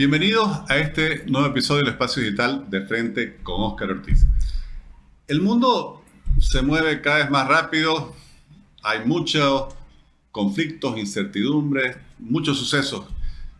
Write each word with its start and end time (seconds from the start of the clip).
Bienvenidos 0.00 0.62
a 0.70 0.78
este 0.78 1.26
nuevo 1.26 1.48
episodio 1.48 1.82
del 1.82 1.92
Espacio 1.92 2.22
Digital 2.22 2.70
de 2.70 2.86
Frente 2.86 3.36
con 3.42 3.60
Óscar 3.60 3.90
Ortiz. 3.90 4.24
El 5.28 5.42
mundo 5.42 6.02
se 6.40 6.62
mueve 6.62 7.02
cada 7.02 7.18
vez 7.18 7.28
más 7.28 7.46
rápido, 7.46 8.16
hay 8.82 9.04
muchos 9.04 9.74
conflictos, 10.32 10.96
incertidumbres, 10.96 11.98
muchos 12.18 12.58
sucesos 12.58 13.08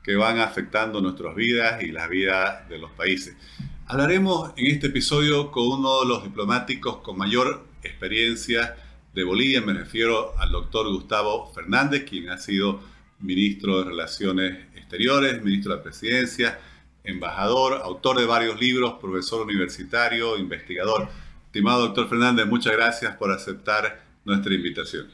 que 0.03 0.17
van 0.17 0.39
afectando 0.39 1.03
nuestras 1.03 1.35
vidas 1.35 1.83
y 1.83 1.93
las 1.93 2.09
vidas 2.09 2.67
de 2.71 2.79
los 2.79 2.91
países. 2.93 3.37
Hablaremos 3.85 4.55
en 4.57 4.69
este 4.69 4.87
episodio 4.87 5.51
con 5.51 5.65
uno 5.65 6.01
de 6.01 6.07
los 6.07 6.25
diplomáticos 6.25 7.03
con 7.03 7.19
mayor 7.19 7.67
experiencia 7.83 8.77
de 9.13 9.25
Bolivia, 9.25 9.61
me 9.61 9.75
refiero 9.75 10.33
al 10.39 10.53
doctor 10.53 10.91
Gustavo 10.91 11.53
Fernández, 11.53 12.05
quien 12.09 12.31
ha 12.31 12.39
sido 12.39 12.81
ministro 13.19 13.81
de 13.81 13.91
Relaciones 13.91 14.70
Exteriores, 14.91 15.41
ministro 15.45 15.71
de 15.71 15.77
la 15.77 15.83
Presidencia, 15.85 16.59
embajador, 17.05 17.75
autor 17.85 18.19
de 18.19 18.27
varios 18.27 18.61
libros, 18.61 18.95
profesor 19.01 19.47
universitario, 19.47 20.37
investigador. 20.37 21.09
Estimado 21.47 21.83
doctor 21.83 22.09
Fernández, 22.09 22.45
muchas 22.47 22.73
gracias 22.73 23.15
por 23.15 23.31
aceptar 23.31 24.03
nuestra 24.25 24.53
invitación. 24.53 25.07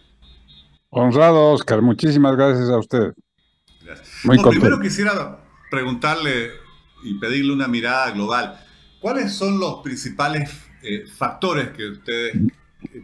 Honrado, 0.88 1.52
Oscar. 1.52 1.82
Muchísimas 1.82 2.34
gracias 2.36 2.70
a 2.70 2.78
usted. 2.78 3.12
Gracias. 3.84 4.08
primero 4.22 4.80
quisiera 4.80 5.40
preguntarle 5.70 6.52
y 7.04 7.18
pedirle 7.18 7.52
una 7.52 7.68
mirada 7.68 8.12
global. 8.12 8.58
¿Cuáles 8.98 9.34
son 9.34 9.60
los 9.60 9.82
principales 9.82 10.50
eh, 10.82 11.04
factores 11.06 11.68
que 11.72 11.86
usted 11.90 12.30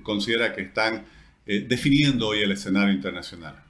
considera 0.02 0.55
que 0.55 0.63
están 0.63 1.05
eh, 1.45 1.66
definiendo 1.69 2.29
hoy 2.29 2.39
el 2.41 2.52
escenario 2.52 2.95
internacional? 2.95 3.62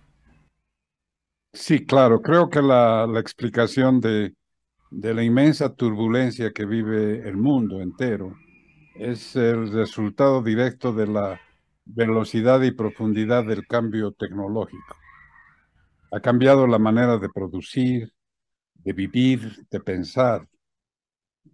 Sí, 1.55 1.85
claro. 1.85 2.23
Creo 2.23 2.49
que 2.49 2.63
la, 2.63 3.07
explicación 3.21 4.01
de, 4.01 4.35
la 4.91 5.23
inmensa 5.23 5.75
turbulencia 5.75 6.53
que 6.53 6.65
vive 6.67 7.29
el 7.29 7.37
mundo 7.37 7.81
entero 7.81 8.35
es 8.97 9.37
el 9.37 9.73
resultado 9.73 10.43
directo 10.43 10.93
de 10.93 11.07
la 11.07 11.41
velocidad 11.85 12.63
y 12.63 12.73
profundidad 12.73 13.45
del 13.47 13.67
cambio 13.67 14.13
tecnológico. 14.13 14.97
Ha 16.13 16.21
cambiado 16.21 16.67
la 16.69 16.79
manera 16.79 17.19
de 17.19 17.29
producir, 17.29 18.13
de 18.75 18.93
vivir, 18.93 19.67
de 19.71 19.81
pensar, 19.81 20.49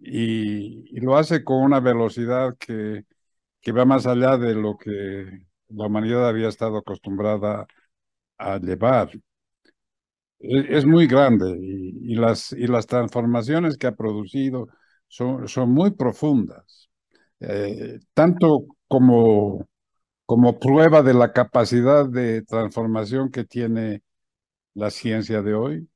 y, 0.00 0.96
y 0.96 1.00
lo 1.00 1.16
hace 1.16 1.44
con 1.44 1.62
una 1.62 1.80
velocidad 1.80 2.56
que, 2.58 3.04
que 3.60 3.72
va 3.72 3.84
más 3.84 4.06
allá 4.06 4.36
de 4.38 4.54
lo 4.54 4.76
que 4.78 5.42
la 5.68 5.86
humanidad 5.86 6.28
había 6.28 6.48
estado 6.48 6.78
acostumbrada 6.78 7.66
a 8.38 8.58
llevar. 8.58 9.10
Es 10.40 10.86
muy 10.86 11.06
grande 11.08 11.56
y, 11.60 12.14
las, 12.14 12.52
y 12.52 12.66
las 12.68 12.86
transformaciones 12.86 13.76
que 13.76 13.88
ha 13.88 13.96
producido 13.96 14.68
son, 15.08 15.48
son 15.48 15.70
muy 15.72 15.90
profundas, 15.92 16.88
eh, 17.40 17.98
tanto 18.14 18.66
como, 18.86 19.68
como 20.26 20.58
prueba 20.60 21.02
de 21.02 21.14
la 21.14 21.32
capacidad 21.32 22.08
de 22.08 22.42
transformación 22.42 23.30
que 23.30 23.44
tiene 23.44 24.02
la 24.74 24.90
ciencia 24.90 25.42
de 25.42 25.54
hoy. 25.54 25.88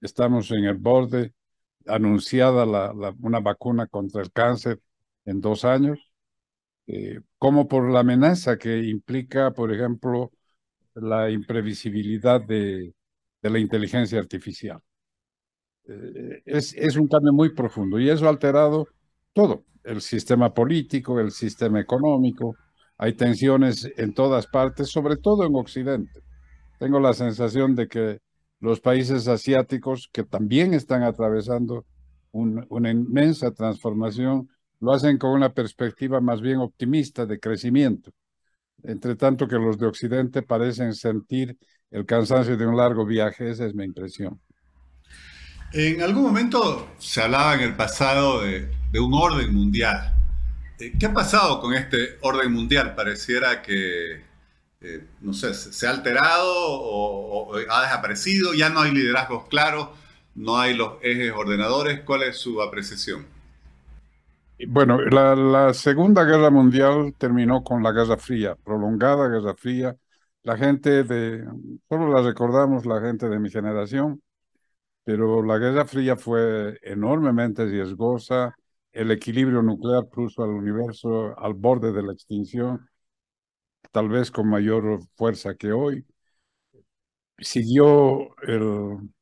Estamos 0.00 0.50
en 0.52 0.64
el 0.66 0.76
borde, 0.76 1.34
anunciada 1.86 2.66
la, 2.66 2.92
una 3.20 3.40
vacuna 3.40 3.86
contra 3.88 4.22
el 4.22 4.32
cáncer 4.32 4.80
en 5.26 5.40
dos 5.40 5.64
años, 5.64 5.98
eh, 6.86 7.20
como 7.38 7.68
por 7.68 7.90
la 7.90 8.00
amenaza 8.00 8.58
que 8.58 8.78
implica, 8.84 9.52
por 9.52 9.72
ejemplo, 9.72 10.32
la 10.94 11.30
imprevisibilidad 11.30 12.40
de, 12.42 12.94
de 13.42 13.50
la 13.50 13.58
inteligencia 13.58 14.18
artificial. 14.18 14.80
Eh, 15.86 16.42
es, 16.44 16.74
es 16.74 16.96
un 16.96 17.08
cambio 17.08 17.32
muy 17.32 17.54
profundo 17.54 17.98
y 17.98 18.10
eso 18.10 18.26
ha 18.26 18.30
alterado 18.30 18.88
todo, 19.32 19.64
el 19.84 20.00
sistema 20.00 20.52
político, 20.52 21.20
el 21.20 21.30
sistema 21.30 21.80
económico. 21.80 22.56
Hay 22.98 23.14
tensiones 23.14 23.90
en 23.96 24.12
todas 24.12 24.46
partes, 24.46 24.88
sobre 24.90 25.16
todo 25.16 25.44
en 25.46 25.54
Occidente. 25.54 26.20
Tengo 26.78 27.00
la 27.00 27.12
sensación 27.14 27.74
de 27.74 27.88
que 27.88 28.18
los 28.60 28.80
países 28.80 29.28
asiáticos, 29.28 30.08
que 30.12 30.24
también 30.24 30.74
están 30.74 31.02
atravesando 31.02 31.86
una 32.32 32.90
inmensa 32.90 33.52
transformación, 33.52 34.48
lo 34.80 34.92
hacen 34.92 35.18
con 35.18 35.30
una 35.30 35.52
perspectiva 35.52 36.20
más 36.20 36.40
bien 36.40 36.58
optimista 36.58 37.24
de 37.24 37.40
crecimiento 37.40 38.12
entre 38.82 39.16
tanto 39.16 39.48
que 39.48 39.56
los 39.56 39.78
de 39.78 39.86
Occidente 39.86 40.42
parecen 40.42 40.94
sentir 40.94 41.56
el 41.90 42.04
cansancio 42.06 42.56
de 42.56 42.66
un 42.66 42.76
largo 42.76 43.04
viaje, 43.04 43.50
esa 43.50 43.66
es 43.66 43.74
mi 43.74 43.84
impresión. 43.84 44.40
En 45.72 46.00
algún 46.02 46.22
momento 46.22 46.88
se 46.98 47.22
hablaba 47.22 47.54
en 47.54 47.60
el 47.60 47.74
pasado 47.76 48.42
de, 48.42 48.70
un 48.98 49.12
orden 49.12 49.54
mundial. 49.54 50.14
Eh, 50.78 50.92
¿Qué 50.98 51.06
ha 51.06 51.12
pasado 51.12 51.60
con 51.60 51.74
este 51.74 52.16
orden 52.22 52.52
mundial? 52.52 52.94
Pareciera 52.94 53.60
que, 53.60 54.22
eh, 54.80 55.04
no 55.20 55.34
sé, 55.34 55.52
se 55.52 55.86
ha 55.86 55.90
alterado 55.90 56.54
o, 56.56 57.54
ha 57.54 57.82
desaparecido, 57.82 58.54
ya 58.54 58.70
no 58.70 58.80
hay 58.80 58.92
liderazgos 58.92 59.46
claros, 59.48 59.90
no 60.34 60.58
hay 60.58 60.74
los 60.74 60.94
ejes 61.02 61.32
ordenadores. 61.32 62.00
¿Cuál 62.00 62.22
es 62.22 62.38
su 62.38 62.62
apreciación? 62.62 63.26
Bueno, 64.66 65.00
la, 65.02 65.72
Segunda 65.74 66.24
Guerra 66.24 66.50
Mundial 66.50 67.14
terminó 67.16 67.62
con 67.62 67.82
la 67.82 67.92
Guerra 67.92 68.16
Fría, 68.16 68.56
prolongada 68.56 69.28
Guerra 69.28 69.54
Fría. 69.54 69.94
La 70.48 70.56
gente 70.56 71.04
de, 71.04 71.44
solo 71.90 72.08
la 72.10 72.22
recordamos 72.22 72.86
la 72.86 73.02
gente 73.02 73.28
de 73.28 73.38
mi 73.38 73.50
generación, 73.50 74.22
pero 75.04 75.42
la 75.42 75.58
Guerra 75.58 75.84
Fría 75.86 76.16
fue 76.16 76.78
enormemente 76.82 77.66
riesgosa. 77.66 78.56
El 78.92 79.10
equilibrio 79.10 79.62
nuclear 79.62 80.08
puso 80.08 80.42
al 80.42 80.50
universo 80.50 81.38
al 81.38 81.52
borde 81.52 81.92
de 81.92 82.02
la 82.02 82.14
extinción, 82.14 82.88
tal 83.92 84.08
vez 84.08 84.30
con 84.30 84.48
mayor 84.48 85.00
fuerza 85.16 85.54
que 85.54 85.72
hoy. 85.72 86.06
Siguió 87.38 88.34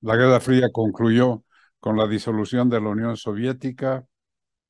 la 0.02 0.16
Guerra 0.16 0.40
Fría, 0.40 0.68
concluyó 0.72 1.42
con 1.80 1.96
la 1.96 2.06
disolución 2.06 2.70
de 2.70 2.80
la 2.80 2.88
Unión 2.90 3.16
Soviética 3.16 4.06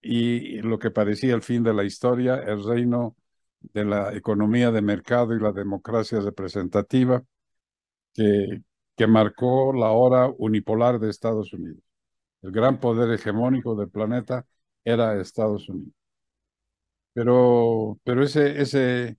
y 0.02 0.62
lo 0.62 0.78
que 0.78 0.90
parecía 0.90 1.34
el 1.34 1.42
fin 1.42 1.62
de 1.62 1.74
la 1.74 1.84
historia, 1.84 2.36
el 2.36 2.64
reino 2.64 3.16
de 3.72 3.84
la 3.84 4.14
economía 4.14 4.70
de 4.70 4.82
mercado 4.82 5.34
y 5.34 5.40
la 5.40 5.52
democracia 5.52 6.20
representativa 6.20 7.22
que, 8.14 8.62
que 8.96 9.06
marcó 9.06 9.72
la 9.72 9.90
hora 9.92 10.28
unipolar 10.38 10.98
de 11.00 11.10
Estados 11.10 11.52
Unidos. 11.52 11.82
El 12.42 12.52
gran 12.52 12.80
poder 12.80 13.12
hegemónico 13.12 13.76
del 13.76 13.90
planeta 13.90 14.46
era 14.84 15.20
Estados 15.20 15.68
Unidos. 15.68 15.94
Pero, 17.12 17.98
pero 18.04 18.22
ese, 18.22 18.60
ese, 18.60 19.18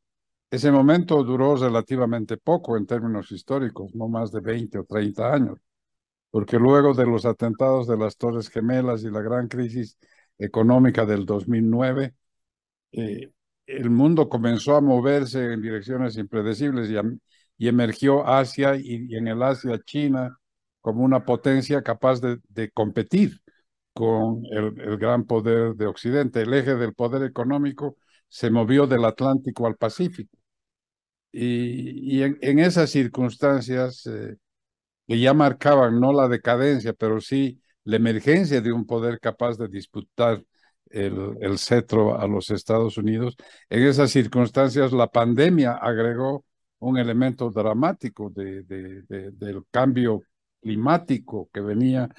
ese 0.51 0.71
momento 0.71 1.23
duró 1.23 1.55
relativamente 1.55 2.37
poco 2.37 2.77
en 2.77 2.85
términos 2.87 3.31
históricos, 3.31 3.95
no 3.95 4.07
más 4.07 4.31
de 4.31 4.41
20 4.41 4.79
o 4.79 4.85
30 4.85 5.33
años, 5.33 5.59
porque 6.31 6.57
luego 6.59 6.93
de 6.93 7.05
los 7.07 7.25
atentados 7.25 7.87
de 7.87 7.97
las 7.97 8.17
Torres 8.17 8.49
Gemelas 8.49 9.03
y 9.03 9.11
la 9.11 9.21
gran 9.21 9.47
crisis 9.47 9.97
económica 10.39 11.05
del 11.05 11.25
2009, 11.25 12.15
eh, 12.93 13.31
el 13.67 13.89
mundo 13.89 14.29
comenzó 14.29 14.75
a 14.75 14.81
moverse 14.81 15.53
en 15.53 15.61
direcciones 15.61 16.17
impredecibles 16.17 16.89
y, 16.89 17.67
emergió 17.67 18.25
Asia 18.27 18.75
y, 18.75 19.15
en 19.15 19.27
el 19.27 19.43
Asia 19.43 19.79
China 19.85 20.39
como 20.81 21.03
una 21.03 21.25
potencia 21.25 21.81
capaz 21.83 22.21
de, 22.21 22.71
competir 22.71 23.41
con 23.93 24.43
el, 24.51 24.97
gran 24.97 25.25
poder 25.25 25.75
de 25.75 25.87
Occidente. 25.87 26.41
El 26.41 26.53
eje 26.53 26.75
del 26.75 26.93
poder 26.93 27.23
económico 27.23 27.97
se 28.29 28.49
movió 28.49 28.87
del 28.87 29.05
Atlántico 29.05 29.67
al 29.67 29.75
Pacífico. 29.75 30.37
Y, 31.31 32.23
en, 32.23 32.59
esas 32.59 32.89
circunstancias 32.89 34.05
eh, 34.07 34.37
que 35.07 35.19
ya 35.19 35.33
marcaban 35.33 35.99
no 35.99 36.13
la 36.13 36.27
decadencia, 36.27 36.93
pero 36.93 37.21
sí 37.21 37.61
la 37.83 37.97
emergencia 37.97 38.61
de 38.61 38.71
un 38.71 38.85
poder 38.85 39.19
capaz 39.19 39.57
de 39.57 39.67
disputar 39.67 40.43
el, 40.91 41.57
cetro 41.57 42.19
a 42.19 42.27
los 42.27 42.49
Estados 42.51 42.97
Unidos. 42.97 43.35
En 43.69 43.83
esas 43.83 44.11
circunstancias, 44.11 44.91
la 44.91 45.07
pandemia 45.07 45.73
agregó 45.73 46.45
un 46.79 46.97
elemento 46.97 47.49
dramático 47.49 48.29
de, 48.29 48.63
de, 48.63 49.31
del 49.31 49.63
cambio 49.71 50.21
climático 50.61 51.49
que 51.53 51.61
venía 51.61 52.09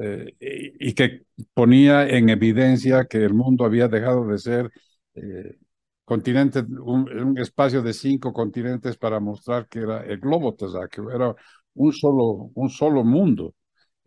eh, 0.00 0.34
y 0.40 0.92
que 0.94 1.22
ponía 1.52 2.08
en 2.08 2.28
evidencia 2.28 3.04
que 3.06 3.18
el 3.18 3.34
mundo 3.34 3.64
había 3.64 3.88
dejado 3.88 4.26
de 4.26 4.38
ser 4.38 4.70
eh, 5.14 5.56
continente, 6.04 6.60
un, 6.60 7.08
un, 7.10 7.38
espacio 7.38 7.82
de 7.82 7.92
cinco 7.92 8.32
continentes 8.32 8.96
para 8.96 9.20
mostrar 9.20 9.68
que 9.68 9.80
era 9.80 10.04
el 10.04 10.18
globo 10.18 10.54
terráqueo, 10.54 11.10
era 11.10 11.34
un 11.74 11.92
solo, 11.92 12.50
un 12.54 12.70
solo 12.70 13.04
mundo 13.04 13.54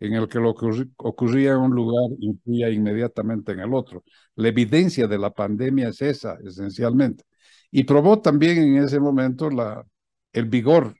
en 0.00 0.14
el 0.14 0.28
que 0.28 0.38
lo 0.38 0.54
que 0.54 0.66
ocurría 0.96 1.52
en 1.52 1.58
un 1.58 1.74
lugar 1.74 2.10
influía 2.20 2.70
inmediatamente 2.70 3.52
en 3.52 3.60
el 3.60 3.74
otro. 3.74 4.04
La 4.36 4.48
evidencia 4.48 5.06
de 5.08 5.18
la 5.18 5.30
pandemia 5.32 5.88
es 5.88 6.02
esa, 6.02 6.38
esencialmente. 6.44 7.24
Y 7.70 7.84
probó 7.84 8.20
también 8.20 8.58
en 8.58 8.84
ese 8.84 9.00
momento 9.00 9.48
el 10.32 10.44
vigor 10.46 10.94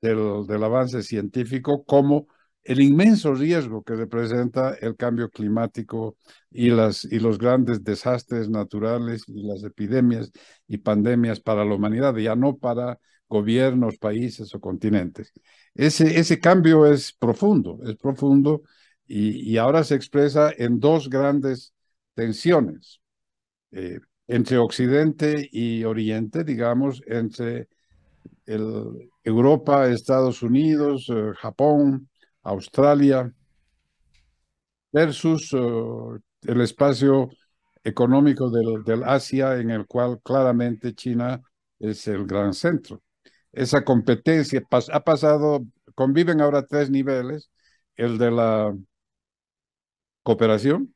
del, 0.00 0.64
avance 0.64 1.02
científico 1.02 1.84
como 1.84 2.28
el 2.62 2.80
inmenso 2.80 3.34
riesgo 3.34 3.82
que 3.82 3.94
representa 3.94 4.74
el 4.80 4.96
cambio 4.96 5.30
climático 5.30 6.16
y 6.50 6.70
los 6.70 7.38
grandes 7.38 7.84
desastres 7.84 8.48
naturales 8.48 9.24
y 9.26 9.42
las 9.46 9.64
epidemias 9.64 10.30
y 10.66 10.78
pandemias 10.78 11.40
para 11.40 11.64
la 11.64 11.74
humanidad, 11.74 12.16
ya 12.16 12.36
no 12.36 12.56
para 12.56 12.98
gobiernos, 13.28 13.98
países 13.98 14.54
o 14.54 14.60
continentes. 14.60 15.32
Ese, 15.74 16.18
ese 16.18 16.38
cambio 16.40 16.86
es 16.86 17.12
profundo, 17.12 17.80
es 17.84 17.96
profundo 17.96 18.62
y, 19.06 19.50
y 19.50 19.58
ahora 19.58 19.84
se 19.84 19.94
expresa 19.94 20.52
en 20.56 20.78
dos 20.80 21.08
grandes 21.10 21.74
tensiones 22.14 23.00
eh, 23.72 23.98
entre 24.26 24.58
Occidente 24.58 25.48
y 25.50 25.84
Oriente, 25.84 26.44
digamos, 26.44 27.02
entre 27.06 27.68
el, 28.46 29.10
Europa, 29.22 29.88
Estados 29.88 30.42
Unidos, 30.42 31.06
eh, 31.10 31.32
Japón, 31.36 32.08
Australia, 32.42 33.32
versus 34.92 35.52
uh, 35.52 36.18
el 36.42 36.60
espacio 36.60 37.28
económico 37.82 38.50
del, 38.50 38.84
del, 38.84 39.02
Asia, 39.04 39.56
en 39.58 39.70
el 39.70 39.86
cual 39.86 40.20
claramente 40.22 40.94
China 40.94 41.42
es 41.78 42.06
el 42.06 42.26
gran 42.26 42.54
centro. 42.54 43.02
Esa 43.54 43.84
competencia 43.84 44.62
ha 44.70 45.00
pasado, 45.04 45.64
conviven 45.94 46.40
ahora 46.40 46.66
tres 46.66 46.90
niveles, 46.90 47.50
el 47.96 48.18
de 48.18 48.30
la 48.30 48.74
cooperación, 50.22 50.94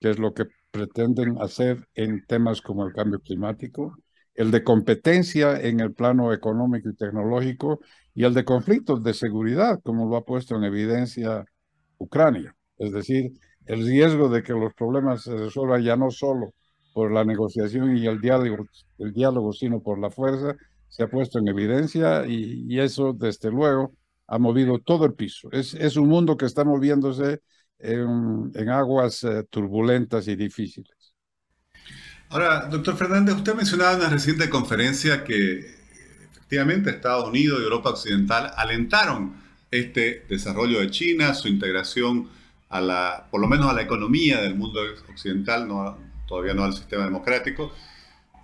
que 0.00 0.10
es 0.10 0.18
lo 0.18 0.34
que 0.34 0.46
pretenden 0.70 1.40
hacer 1.40 1.86
en 1.94 2.24
temas 2.26 2.60
como 2.60 2.86
el 2.86 2.92
cambio 2.92 3.20
climático, 3.20 3.96
el 4.34 4.50
de 4.50 4.64
competencia 4.64 5.60
en 5.60 5.80
el 5.80 5.92
plano 5.92 6.32
económico 6.32 6.88
y 6.88 6.96
tecnológico 6.96 7.80
y 8.14 8.24
el 8.24 8.34
de 8.34 8.44
conflictos 8.44 9.02
de 9.02 9.14
seguridad, 9.14 9.80
como 9.84 10.08
lo 10.08 10.16
ha 10.16 10.24
puesto 10.24 10.56
en 10.56 10.64
evidencia 10.64 11.44
Ucrania. 11.98 12.56
Es 12.78 12.92
decir, 12.92 13.32
el 13.66 13.86
riesgo 13.86 14.28
de 14.28 14.42
que 14.42 14.54
los 14.54 14.74
problemas 14.74 15.22
se 15.24 15.36
resuelvan 15.36 15.82
ya 15.82 15.96
no 15.96 16.10
solo 16.10 16.54
por 16.94 17.12
la 17.12 17.24
negociación 17.24 17.96
y 17.96 18.06
el 18.06 18.20
diálogo, 18.20 18.66
el 18.98 19.12
diálogo 19.12 19.52
sino 19.52 19.80
por 19.82 19.98
la 19.98 20.10
fuerza, 20.10 20.56
se 20.92 21.02
ha 21.02 21.08
puesto 21.08 21.38
en 21.38 21.48
evidencia 21.48 22.26
y, 22.26 22.78
eso, 22.78 23.14
desde 23.14 23.50
luego, 23.50 23.94
ha 24.26 24.38
movido 24.38 24.78
todo 24.78 25.06
el 25.06 25.14
piso. 25.14 25.48
Es, 25.50 25.72
es 25.72 25.96
un 25.96 26.06
mundo 26.06 26.36
que 26.36 26.44
está 26.44 26.64
moviéndose 26.64 27.40
en, 27.78 28.68
aguas 28.68 29.24
eh, 29.24 29.44
turbulentas 29.48 30.28
y 30.28 30.36
difíciles. 30.36 31.14
Ahora, 32.28 32.66
doctor 32.66 32.94
Fernández, 32.98 33.36
usted 33.36 33.54
mencionaba 33.54 33.92
en 33.92 34.00
una 34.00 34.10
reciente 34.10 34.50
conferencia 34.50 35.24
que 35.24 35.60
efectivamente 36.30 36.90
Estados 36.90 37.26
Unidos 37.26 37.60
y 37.60 37.64
Europa 37.64 37.88
Occidental 37.88 38.52
alentaron 38.54 39.34
este 39.70 40.26
desarrollo 40.28 40.80
de 40.80 40.90
China, 40.90 41.32
su 41.32 41.48
integración 41.48 42.28
a 42.68 42.82
la, 42.82 43.28
por 43.30 43.40
lo 43.40 43.48
menos 43.48 43.70
a 43.70 43.72
la 43.72 43.80
economía 43.80 44.42
del 44.42 44.56
mundo 44.56 44.80
occidental, 45.08 45.66
no, 45.66 45.96
todavía 46.28 46.52
no 46.52 46.64
al 46.64 46.74
sistema 46.74 47.04
democrático, 47.04 47.72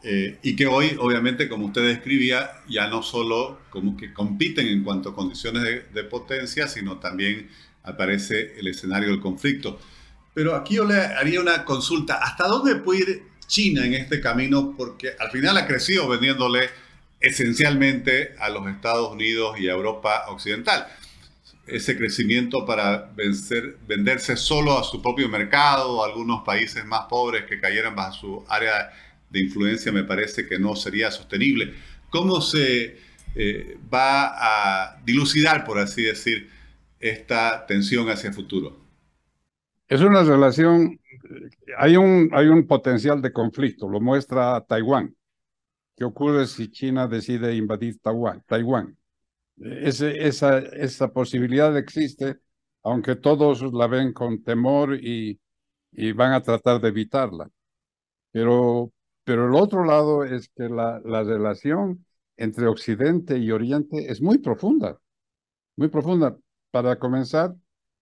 eh, 0.03 0.39
y 0.43 0.55
que 0.55 0.67
hoy, 0.67 0.97
obviamente, 0.99 1.49
como 1.49 1.67
usted 1.67 1.83
describía, 1.83 2.51
ya 2.69 2.89
no 2.89 3.03
solo 3.03 3.61
como 3.71 3.97
que 3.97 4.13
compiten 4.13 4.67
en 4.69 4.85
cuanto 4.85 5.11
a 5.11 5.15
condiciones 5.15 5.63
de, 5.93 6.05
potencia, 6.05 6.69
sino 6.69 6.99
también 6.99 7.49
aparece 7.83 8.59
el 8.59 8.69
escenario 8.69 9.09
del 9.09 9.21
conflicto. 9.21 9.81
Pero 10.35 10.55
aquí 10.55 10.75
yo 10.75 10.85
le 10.85 10.95
haría 11.01 11.41
una 11.41 11.65
consulta, 11.65 12.15
¿hasta 12.23 12.47
dónde 12.47 12.77
puede 12.77 13.01
ir 13.01 13.23
China 13.49 13.85
en 13.85 13.95
este 13.95 14.21
camino 14.21 14.75
porque 14.77 15.15
al 15.19 15.31
final 15.31 15.57
ha 15.57 15.67
crecido 15.67 16.07
vendiéndole 16.07 16.69
esencialmente 17.19 18.35
a 18.39 18.49
los 18.51 18.69
Estados 18.69 19.11
Unidos 19.11 19.59
y 19.59 19.69
a 19.69 19.73
Europa 19.73 20.27
Occidental. 20.29 20.87
Ese 21.67 21.97
crecimiento 21.97 22.65
para 22.65 23.11
venderse 23.87 24.37
solo 24.37 24.79
a 24.79 24.85
su 24.85 25.03
propio 25.03 25.29
mercado, 25.29 26.03
a 26.03 26.07
algunos 26.07 26.43
países 26.43 26.85
más 26.85 27.07
pobres 27.09 27.45
que 27.45 27.61
cayeran 27.61 27.97
bajo 27.97 28.13
su 28.13 28.45
área 28.49 28.91
de 29.31 29.41
influencia, 29.41 29.93
me 29.93 30.05
parece 30.05 30.47
que 30.47 30.59
no 30.59 30.75
sería 30.77 31.11
sostenible. 31.11 31.75
¿Cómo 32.11 32.41
se 32.41 32.97
eh, 33.35 33.79
va 33.93 34.33
a 34.35 35.01
dilucidar, 35.05 35.65
por 35.65 35.79
así 35.79 36.03
decir, 36.03 36.49
esta 36.99 37.67
tensión 37.67 38.09
hacia 38.09 38.29
el 38.29 38.35
futuro? 38.35 38.77
Es 39.89 40.01
una 40.01 40.23
relación 40.23 40.99
hay 41.77 41.97
un, 41.97 42.31
hay 42.33 42.47
un 42.47 42.67
potencial 42.67 43.21
de 43.23 43.33
conflicto, 43.33 43.89
lo 43.89 44.01
muestra 44.01 44.65
Taiwán. 44.67 45.15
¿Qué 45.97 46.05
ocurre 46.05 46.47
si 46.47 46.71
China 46.71 47.09
decide 47.09 47.55
invadir 47.57 47.99
Taiwán? 48.01 48.97
Ese, 49.57 50.27
esa, 50.27 50.59
esa 50.59 51.13
posibilidad 51.13 51.77
existe, 51.77 52.37
aunque 52.83 53.17
todos 53.17 53.63
la 53.73 53.89
ven 53.89 54.13
con 54.13 54.43
temor 54.43 54.95
y, 54.95 55.41
y 55.93 56.13
van 56.13 56.33
a 56.33 56.43
tratar 56.43 56.81
de 56.81 56.89
evitarla. 56.89 57.51
Pero, 58.31 58.93
pero 59.29 59.47
el 59.47 59.55
otro 59.57 59.85
lado 59.85 60.25
es 60.25 60.49
que 60.49 60.71
la, 60.71 61.03
la 61.05 61.23
relación 61.23 62.07
entre 62.39 62.67
Occidente 62.67 63.37
y 63.37 63.51
Oriente 63.51 64.11
es 64.11 64.23
muy 64.23 64.39
profunda, 64.39 64.99
muy 65.77 65.89
profunda. 65.89 66.35
Para 66.71 66.99
comenzar, 66.99 67.55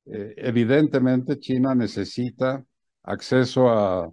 eh, 0.05 0.35
evidentemente 0.37 1.41
China 1.41 1.75
necesita 1.75 2.65
acceso 3.03 3.69
a 3.69 4.09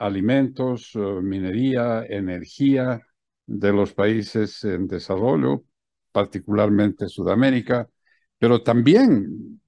alimentos, 0.00 0.90
eh, 0.96 0.98
minería, 1.22 2.04
energía 2.08 3.00
de 3.46 3.72
los 3.72 3.94
países 3.94 4.64
en 4.64 4.88
desarrollo, 4.88 5.62
particularmente 6.10 7.06
Sudamérica, 7.06 7.88
pero 8.36 8.64
también 8.64 9.60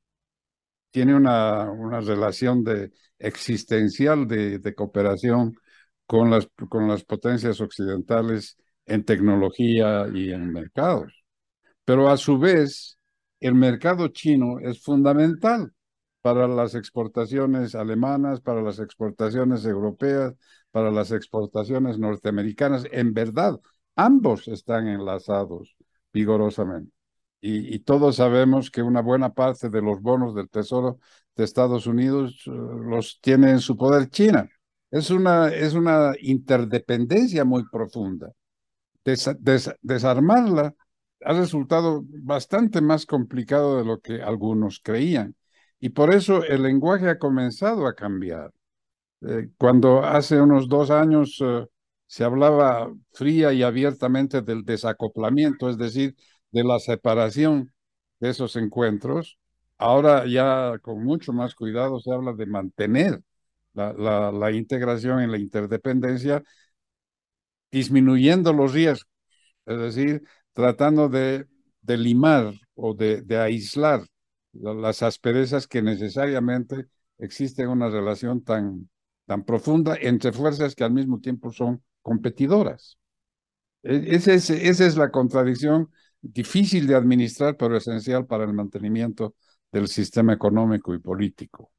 tiene 0.91 1.15
una, 1.15 1.71
una 1.71 2.01
relación 2.01 2.65
de, 2.65 2.91
existencial 3.21 4.27
de, 4.27 4.59
de 4.59 4.75
cooperación 4.75 5.57
con 6.07 6.31
las, 6.31 6.49
con 6.69 6.89
las 6.89 7.05
potencias 7.05 7.61
occidentales 7.61 8.57
en 8.87 9.05
tecnología 9.05 10.07
y 10.13 10.33
en 10.33 10.53
mercados. 10.53 11.25
Pero 11.85 12.09
a 12.09 12.17
su 12.17 12.39
vez, 12.39 12.99
el 13.41 13.55
mercado 13.55 14.09
chino 14.09 14.59
es 14.61 14.83
fundamental 14.83 15.73
para 16.23 16.49
las 16.49 16.75
exportaciones 16.75 17.75
alemanas, 17.75 18.41
para 18.41 18.63
las 18.63 18.79
exportaciones 18.79 19.67
europeas, 19.67 20.35
para 20.71 20.91
las 20.91 21.13
exportaciones 21.13 21.99
norteamericanas. 21.99 22.87
En 22.91 23.13
verdad, 23.13 23.61
ambos 23.97 24.49
están 24.49 24.89
enlazados 24.89 25.77
vigorosamente. 26.13 26.93
Y, 27.47 27.81
todos 27.81 28.17
sabemos 28.17 28.71
que 28.71 28.81
una 28.83 29.03
buena 29.03 29.35
parte 29.35 29.69
de 29.69 29.83
los 29.83 30.01
bonos 30.01 30.35
del 30.35 30.49
Tesoro 30.49 30.99
de 31.37 31.45
Estados 31.45 31.87
Unidos 31.87 32.43
eh, 32.47 32.51
los 32.51 33.21
tiene 33.21 33.51
en 33.51 33.61
su 33.61 33.77
poder 33.77 34.09
China. 34.09 34.49
Es 34.95 35.11
una, 35.11 35.49
es 35.49 35.75
una 35.75 36.13
interdependencia 36.21 37.45
muy 37.45 37.65
profunda. 37.69 38.31
desarmarla 39.83 40.73
ha 41.23 41.33
resultado 41.33 42.05
bastante 42.23 42.81
más 42.81 43.05
complicado 43.05 43.79
de 43.79 43.85
lo 43.85 43.99
que 44.01 44.23
algunos 44.23 44.81
creían. 44.81 45.35
Y 45.81 45.89
por 45.89 46.15
eso 46.15 46.45
el 46.45 46.63
lenguaje 46.63 47.09
ha 47.09 47.19
comenzado 47.19 47.89
a 47.89 47.95
cambiar. 47.95 48.53
Eh, 49.23 49.51
cuando 49.59 50.05
hace 50.05 50.41
unos 50.41 50.69
dos 50.69 50.91
años 50.91 51.39
eh, 51.41 51.67
se 52.07 52.23
hablaba 52.23 52.93
fría 53.13 53.53
y 53.53 53.65
abiertamente 53.65 54.43
del 54.43 54.65
desacoplamiento, 54.65 55.71
es 55.71 55.77
decir, 55.77 56.15
de 56.53 56.63
la 56.63 56.79
separación 56.79 57.73
de 58.21 58.31
esos 58.31 58.55
encuentros, 58.55 59.39
ahora 59.77 60.25
ya 60.27 60.79
con 60.83 61.03
mucho 61.05 61.33
más 61.33 61.57
cuidado 61.57 61.99
se 61.99 62.13
habla 62.13 62.33
de 62.35 62.47
mantener 62.47 63.21
la, 63.75 64.31
la, 64.33 64.53
integración 64.53 65.21
en 65.21 65.31
la 65.31 65.39
interdependencia, 65.39 66.43
disminuyendo 67.71 68.53
los 68.53 68.73
riesgos, 68.73 69.09
es 69.67 69.79
decir, 69.79 70.23
tratando 70.53 71.09
de, 71.09 71.47
limar 71.87 72.55
o 72.75 72.95
de, 72.95 73.25
aislar 73.39 74.07
las 74.53 75.03
asperezas 75.03 75.67
que 75.67 75.83
necesariamente 75.83 76.87
existen 77.19 77.69
una 77.69 77.89
relación 77.91 78.43
tan, 78.43 78.89
tan 79.27 79.45
profunda 79.45 79.97
entre 80.01 80.33
fuerzas 80.33 80.75
que 80.75 80.85
al 80.85 80.93
mismo 80.93 81.21
tiempo 81.21 81.51
son 81.53 81.83
competidoras. 82.03 82.99
E, 83.83 84.15
es, 84.15 84.29
esa 84.29 84.87
es 84.87 84.97
la 84.97 85.11
contradicción 85.11 85.91
difícil 86.23 86.87
de 86.87 86.95
administrar, 86.95 87.57
pero 87.57 87.77
esencial 87.77 88.27
para 88.27 88.45
el 88.45 88.53
mantenimiento 88.55 89.35
del 89.73 89.89
sistema 89.89 90.33
económico 90.33 90.95
y 90.95 91.01
político. 91.01 91.74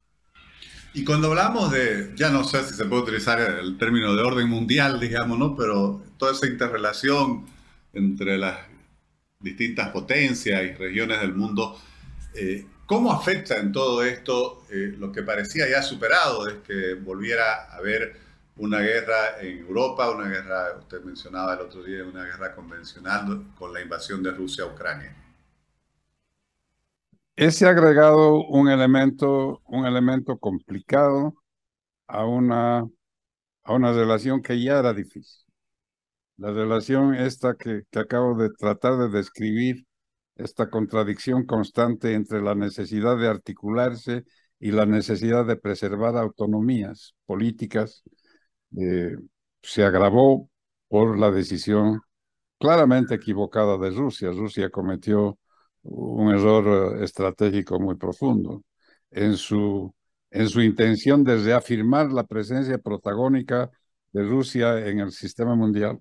Y 0.96 1.04
cuando 1.04 1.28
hablamos 1.28 1.70
de, 1.70 2.12
ya 2.16 2.30
no 2.30 2.42
sé 2.42 2.64
si 2.64 2.72
se 2.72 2.86
puede 2.86 3.02
utilizar 3.02 3.38
el 3.38 3.76
término 3.76 4.16
de 4.16 4.22
orden 4.22 4.48
mundial, 4.48 4.98
digamos, 4.98 5.38
¿no? 5.38 5.54
Pero 5.54 6.02
toda 6.16 6.32
esa 6.32 6.46
interrelación 6.46 7.44
entre 7.92 8.38
las 8.38 8.60
distintas 9.38 9.90
potencias 9.90 10.62
y 10.62 10.72
regiones 10.72 11.20
del 11.20 11.34
mundo, 11.34 11.78
eh, 12.34 12.64
¿Cómo 12.86 13.12
afecta 13.12 13.58
en 13.58 13.72
todo 13.72 14.04
esto 14.04 14.64
eh, 14.70 14.94
lo 14.96 15.10
que 15.12 15.22
parecía 15.24 15.68
ya 15.68 15.82
superado 15.82 16.44
de 16.44 16.62
que 16.62 16.94
volviera 16.94 17.64
a 17.64 17.76
haber 17.76 18.16
una 18.56 18.78
guerra 18.78 19.40
en 19.40 19.58
Europa, 19.58 20.08
una 20.08 20.28
guerra, 20.28 20.76
usted 20.78 21.02
mencionaba 21.02 21.54
el 21.54 21.60
otro 21.60 21.82
día, 21.82 22.04
una 22.04 22.24
guerra 22.24 22.54
convencional 22.54 23.42
con 23.58 23.74
la 23.74 23.82
invasión 23.82 24.22
de 24.22 24.30
Rusia 24.30 24.64
a 24.64 24.68
Ucrania? 24.68 25.14
Ese 27.36 27.66
agregado 27.66 28.44
un 28.46 28.68
elemento, 28.68 29.62
un 29.66 29.86
elemento 29.86 30.38
complicado 30.38 31.34
a 32.08 32.26
una, 32.26 32.80
a 33.64 33.74
una 33.74 33.92
relación 33.92 34.42
que 34.42 34.62
ya 34.62 34.78
era 34.78 34.94
difícil. 34.94 35.44
La 36.38 36.52
relación 36.52 37.14
esta 37.14 37.54
que, 37.54 37.82
que 37.90 37.98
acabo 37.98 38.36
de 38.36 38.50
tratar 38.50 38.98
de 38.98 39.08
describir, 39.10 39.86
esta 40.36 40.68
contradicción 40.70 41.46
constante 41.46 42.14
entre 42.14 42.42
la 42.42 42.54
necesidad 42.54 43.16
de 43.18 43.28
articularse 43.28 44.24
y 44.58 44.70
la 44.70 44.86
necesidad 44.86 45.46
de 45.46 45.56
preservar 45.56 46.16
autonomías 46.16 47.14
políticas, 47.26 48.02
eh, 48.76 49.16
se 49.62 49.84
agravó 49.84 50.50
por 50.88 51.18
la 51.18 51.30
decisión 51.30 52.00
claramente 52.58 53.14
equivocada 53.14 53.78
de 53.78 53.90
Rusia. 53.90 54.30
Rusia 54.30 54.70
cometió 54.70 55.38
un 55.88 56.34
error 56.34 57.00
eh, 57.00 57.04
estratégico 57.04 57.78
muy 57.80 57.96
profundo 57.96 58.62
en 59.10 59.36
su, 59.36 59.94
en 60.30 60.48
su 60.48 60.60
intención 60.60 61.24
de 61.24 61.36
reafirmar 61.38 62.12
la 62.12 62.24
presencia 62.24 62.78
protagónica 62.78 63.70
de 64.12 64.22
Rusia 64.24 64.86
en 64.86 65.00
el 65.00 65.12
sistema 65.12 65.54
mundial, 65.54 66.00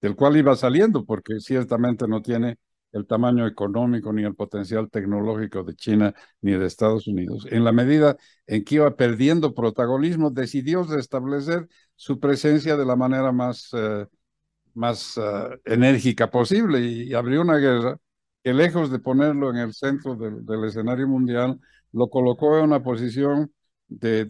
del 0.00 0.16
cual 0.16 0.36
iba 0.36 0.56
saliendo, 0.56 1.04
porque 1.04 1.40
ciertamente 1.40 2.08
no 2.08 2.22
tiene 2.22 2.58
el 2.92 3.06
tamaño 3.06 3.46
económico 3.46 4.12
ni 4.12 4.24
el 4.24 4.34
potencial 4.34 4.90
tecnológico 4.90 5.62
de 5.64 5.74
China 5.74 6.14
ni 6.42 6.52
de 6.52 6.66
Estados 6.66 7.06
Unidos. 7.06 7.46
En 7.50 7.64
la 7.64 7.72
medida 7.72 8.16
en 8.46 8.64
que 8.64 8.76
iba 8.76 8.94
perdiendo 8.96 9.54
protagonismo, 9.54 10.30
decidió 10.30 10.84
restablecer 10.84 11.68
su 11.96 12.20
presencia 12.20 12.76
de 12.76 12.84
la 12.84 12.96
manera 12.96 13.32
más, 13.32 13.70
eh, 13.72 14.06
más 14.74 15.18
eh, 15.18 15.60
enérgica 15.64 16.30
posible 16.30 16.80
y 16.80 17.14
abrió 17.14 17.40
una 17.42 17.56
guerra 17.58 17.98
que 18.42 18.52
lejos 18.52 18.90
de 18.90 18.98
ponerlo 18.98 19.50
en 19.50 19.56
el 19.56 19.74
centro 19.74 20.16
del, 20.16 20.64
escenario 20.64 21.08
mundial, 21.08 21.60
lo 21.92 22.08
colocó 22.08 22.58
en 22.58 22.64
una 22.64 22.82
posición 22.82 23.52
de, 23.88 24.28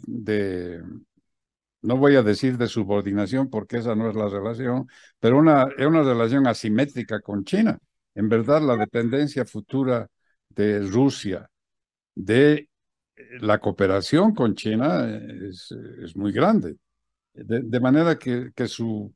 no 1.82 1.96
voy 1.96 2.16
a 2.16 2.22
decir 2.22 2.58
de 2.58 2.68
subordinación 2.68 3.48
porque 3.50 3.78
esa 3.78 3.94
no 3.94 4.08
es 4.10 4.16
la 4.16 4.28
relación, 4.28 4.86
pero 5.20 5.38
una, 5.38 5.66
es 5.76 5.86
una 5.86 6.02
relación 6.02 6.46
asimétrica 6.46 7.20
con 7.20 7.44
China. 7.44 7.78
En 8.14 8.28
verdad, 8.28 8.60
la 8.62 8.76
dependencia 8.76 9.44
futura 9.44 10.08
de 10.48 10.80
Rusia 10.80 11.48
de 12.14 12.68
la 13.40 13.58
cooperación 13.58 14.34
con 14.34 14.54
China 14.54 15.08
es, 15.48 15.72
es 16.02 16.16
muy 16.16 16.32
grande. 16.32 16.76
De, 17.34 17.80
manera 17.80 18.18
que, 18.18 18.52
su, 18.68 19.14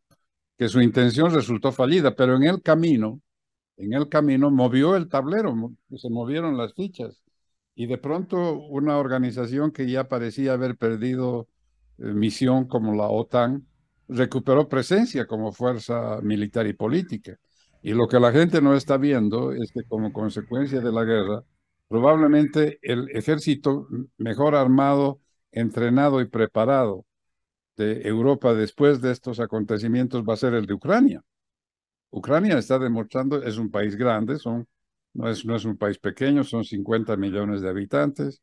que 0.56 0.68
su 0.68 0.80
intención 0.80 1.32
resultó 1.34 1.70
fallida, 1.70 2.14
pero 2.16 2.36
en 2.36 2.44
el 2.44 2.62
camino 2.62 3.20
en 3.76 3.92
el 3.92 4.08
camino 4.08 4.50
movió 4.50 4.96
el 4.96 5.08
tablero, 5.08 5.54
se 5.96 6.10
movieron 6.10 6.56
las 6.56 6.74
fichas. 6.74 7.22
Y 7.74 7.86
de 7.86 7.98
pronto 7.98 8.58
una 8.58 8.98
organización 8.98 9.70
que 9.72 9.90
ya 9.90 10.08
parecía 10.08 10.54
haber 10.54 10.76
perdido 10.76 11.48
eh, 11.98 12.04
misión 12.04 12.66
como 12.66 12.94
la 12.94 13.08
OTAN, 13.08 13.66
recuperó 14.08 14.68
presencia 14.68 15.26
como 15.26 15.52
fuerza 15.52 16.20
militar 16.22 16.66
y 16.66 16.72
política. 16.72 17.38
Y 17.82 17.92
lo 17.92 18.08
que 18.08 18.20
la 18.20 18.32
gente 18.32 18.60
no 18.62 18.74
está 18.74 18.96
viendo 18.96 19.52
es 19.52 19.72
que 19.72 19.84
como 19.84 20.12
consecuencia 20.12 20.80
de 20.80 20.92
la 20.92 21.04
guerra, 21.04 21.44
probablemente 21.88 22.78
el 22.82 23.08
ejército 23.10 23.88
mejor 24.18 24.54
armado, 24.54 25.20
entrenado 25.52 26.20
y 26.20 26.26
preparado 26.26 27.04
de 27.76 28.02
Europa 28.08 28.54
después 28.54 29.00
de 29.00 29.12
estos 29.12 29.40
acontecimientos 29.40 30.24
va 30.24 30.34
a 30.34 30.36
ser 30.38 30.54
el 30.54 30.66
de 30.66 30.74
Ucrania. 30.74 31.22
Ucrania 32.16 32.56
está 32.56 32.78
demostrando, 32.78 33.42
es 33.42 33.58
un 33.58 33.70
país 33.70 33.94
grande, 33.94 34.38
son, 34.38 34.66
no, 35.12 35.28
es, 35.28 35.44
no 35.44 35.54
es 35.54 35.66
un 35.66 35.76
país 35.76 35.98
pequeño, 35.98 36.44
son 36.44 36.64
50 36.64 37.14
millones 37.18 37.60
de 37.60 37.68
habitantes, 37.68 38.40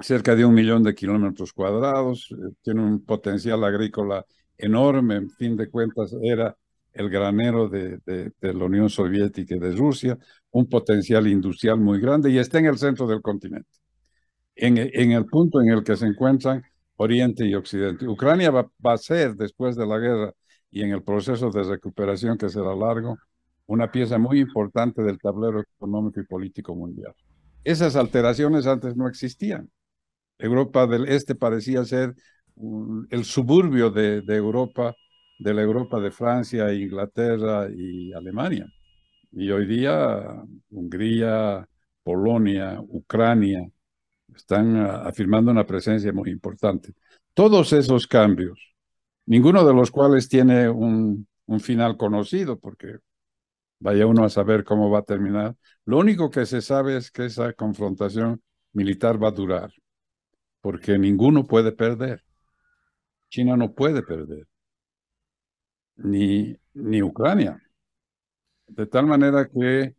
cerca 0.00 0.34
de 0.34 0.44
un 0.44 0.52
millón 0.52 0.82
de 0.82 0.92
kilómetros 0.92 1.52
cuadrados, 1.52 2.28
eh, 2.32 2.52
tiene 2.60 2.82
un 2.82 3.04
potencial 3.04 3.62
agrícola 3.62 4.26
enorme, 4.58 5.14
en 5.14 5.30
fin 5.30 5.56
de 5.56 5.70
cuentas 5.70 6.16
era 6.20 6.56
el 6.92 7.08
granero 7.08 7.68
de, 7.68 8.00
la 8.40 8.64
Unión 8.64 8.90
Soviética 8.90 9.54
y 9.54 9.60
de 9.60 9.76
Rusia, 9.76 10.18
un 10.50 10.68
potencial 10.68 11.28
industrial 11.28 11.78
muy 11.78 12.00
grande 12.00 12.28
y 12.28 12.38
está 12.38 12.58
en 12.58 12.66
el 12.66 12.76
centro 12.76 13.06
del 13.06 13.22
continente, 13.22 13.70
en, 14.56 14.78
el 14.78 15.26
punto 15.26 15.60
en 15.60 15.68
el 15.68 15.84
que 15.84 15.96
se 15.96 16.06
encuentran 16.06 16.60
Oriente 16.96 17.46
y 17.46 17.54
Occidente. 17.54 18.08
Ucrania 18.08 18.50
va 18.50 18.68
a 18.82 18.98
ser, 18.98 19.36
después 19.36 19.76
de 19.76 19.86
la 19.86 19.98
guerra, 19.98 20.34
y 20.72 20.82
en 20.82 20.90
el 20.90 21.02
proceso 21.02 21.50
de 21.50 21.62
recuperación 21.62 22.38
que 22.38 22.48
será 22.48 22.74
largo, 22.74 23.18
una 23.66 23.92
pieza 23.92 24.18
muy 24.18 24.40
importante 24.40 25.02
del 25.02 25.18
tablero 25.18 25.60
económico 25.60 26.18
y 26.18 26.24
político 26.24 26.74
mundial. 26.74 27.14
Esas 27.62 27.94
alteraciones 27.94 28.66
antes 28.66 28.96
no 28.96 29.06
existían. 29.06 29.70
Europa 30.38 30.86
del 30.86 31.06
Este 31.08 31.34
parecía 31.34 31.84
ser 31.84 32.14
el 33.10 33.24
suburbio 33.24 33.90
de, 33.90 34.22
Europa, 34.26 34.94
de 35.38 35.54
la 35.54 35.62
Europa 35.62 36.00
de 36.00 36.10
Francia, 36.10 36.72
Inglaterra 36.72 37.68
y 37.72 38.12
Alemania. 38.12 38.66
Y 39.30 39.50
hoy 39.50 39.66
día 39.66 40.42
Hungría, 40.70 41.68
Polonia, 42.02 42.80
Ucrania 42.80 43.68
están 44.34 44.76
afirmando 44.76 45.50
una 45.50 45.66
presencia 45.66 46.12
muy 46.12 46.30
importante. 46.30 46.92
Todos 47.34 47.72
esos 47.72 48.06
cambios 48.06 48.71
ninguno 49.26 49.66
de 49.66 49.74
los 49.74 49.90
cuales 49.90 50.28
tiene 50.28 50.68
un, 50.68 51.26
un 51.46 51.60
final 51.60 51.96
conocido, 51.96 52.58
porque 52.58 52.98
vaya 53.78 54.06
uno 54.06 54.24
a 54.24 54.30
saber 54.30 54.64
cómo 54.64 54.90
va 54.90 55.00
a 55.00 55.04
terminar. 55.04 55.56
Lo 55.84 55.98
único 55.98 56.30
que 56.30 56.46
se 56.46 56.62
sabe 56.62 56.96
es 56.96 57.10
que 57.10 57.26
esa 57.26 57.52
confrontación 57.52 58.42
militar 58.72 59.22
va 59.22 59.28
a 59.28 59.32
durar, 59.32 59.72
porque 60.60 60.98
ninguno 60.98 61.46
puede 61.46 61.72
perder. 61.72 62.24
China 63.28 63.56
no 63.56 63.72
puede 63.72 64.02
perder, 64.02 64.46
ni, 65.96 66.56
ni 66.74 67.02
Ucrania. 67.02 67.60
De 68.66 68.86
tal 68.86 69.06
manera 69.06 69.48
que 69.48 69.94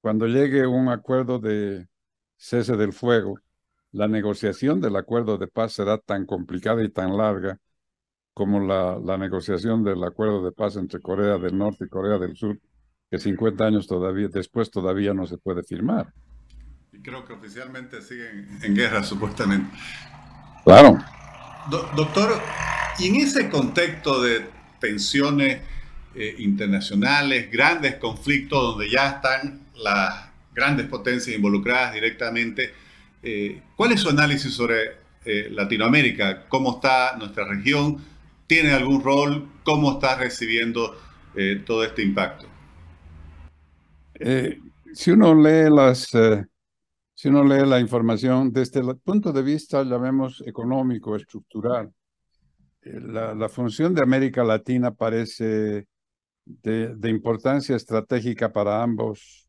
cuando 0.00 0.26
llegue 0.26 0.66
un 0.66 0.88
acuerdo 0.88 1.38
de 1.38 1.88
cese 2.36 2.76
del 2.76 2.92
fuego, 2.92 3.38
la 3.92 4.08
negociación 4.08 4.80
del 4.80 4.96
acuerdo 4.96 5.38
de 5.38 5.46
paz 5.48 5.72
será 5.74 5.98
tan 5.98 6.26
complicada 6.26 6.82
y 6.82 6.90
tan 6.90 7.16
larga 7.16 7.58
como 8.34 8.60
la, 8.60 8.98
la 8.98 9.16
negociación 9.16 9.84
del 9.84 10.02
acuerdo 10.02 10.44
de 10.44 10.52
paz 10.52 10.76
entre 10.76 11.00
Corea 11.00 11.38
del 11.38 11.56
Norte 11.56 11.84
y 11.84 11.88
Corea 11.88 12.18
del 12.18 12.36
Sur, 12.36 12.58
que 13.10 13.18
50 13.18 13.64
años 13.64 13.86
todavía 13.86 14.28
después 14.28 14.70
todavía 14.70 15.14
no 15.14 15.26
se 15.26 15.38
puede 15.38 15.62
firmar. 15.62 16.12
Y 16.92 16.98
creo 17.00 17.24
que 17.24 17.32
oficialmente 17.32 18.02
siguen 18.02 18.58
en 18.62 18.74
guerra, 18.74 19.02
supuestamente. 19.04 19.70
Claro. 20.64 20.98
doctor, 21.70 22.40
y 22.98 23.08
en 23.08 23.16
ese 23.16 23.48
contexto 23.50 24.20
de 24.20 24.46
tensiones 24.80 25.60
eh, 26.14 26.34
internacionales, 26.38 27.50
grandes 27.50 27.96
conflictos 27.96 28.62
donde 28.62 28.90
ya 28.90 29.10
están 29.10 29.60
las 29.76 30.28
grandes 30.54 30.86
potencias 30.86 31.34
involucradas 31.36 31.94
directamente, 31.94 32.72
eh, 33.22 33.62
¿cuál 33.76 33.92
es 33.92 34.00
su 34.00 34.08
análisis 34.08 34.52
sobre 34.52 34.76
eh, 35.24 35.48
Latinoamérica? 35.50 36.46
¿Cómo 36.48 36.76
está 36.76 37.16
nuestra 37.16 37.44
región? 37.44 38.13
Tiene 38.46 38.72
algún 38.72 39.02
rol? 39.02 39.48
¿Cómo 39.64 39.92
está 39.92 40.16
recibiendo 40.16 40.96
eh, 41.34 41.62
todo 41.64 41.84
este 41.84 42.02
impacto? 42.02 42.46
Eh, 44.14 44.60
si 44.92 45.10
uno 45.10 45.34
lee 45.34 45.68
las, 45.70 46.14
eh, 46.14 46.44
si 47.14 47.28
uno 47.28 47.44
lee 47.44 47.66
la 47.66 47.80
información 47.80 48.52
desde 48.52 48.80
el 48.80 48.96
punto 48.98 49.32
de 49.32 49.42
vista, 49.42 49.82
llamemos 49.82 50.42
económico, 50.46 51.16
estructural, 51.16 51.92
la, 52.82 53.34
la, 53.34 53.48
función 53.48 53.94
de 53.94 54.02
América 54.02 54.44
Latina 54.44 54.92
parece 54.92 55.86
de, 56.44 56.94
de, 56.94 57.08
importancia 57.08 57.74
estratégica 57.74 58.52
para 58.52 58.82
ambos, 58.82 59.48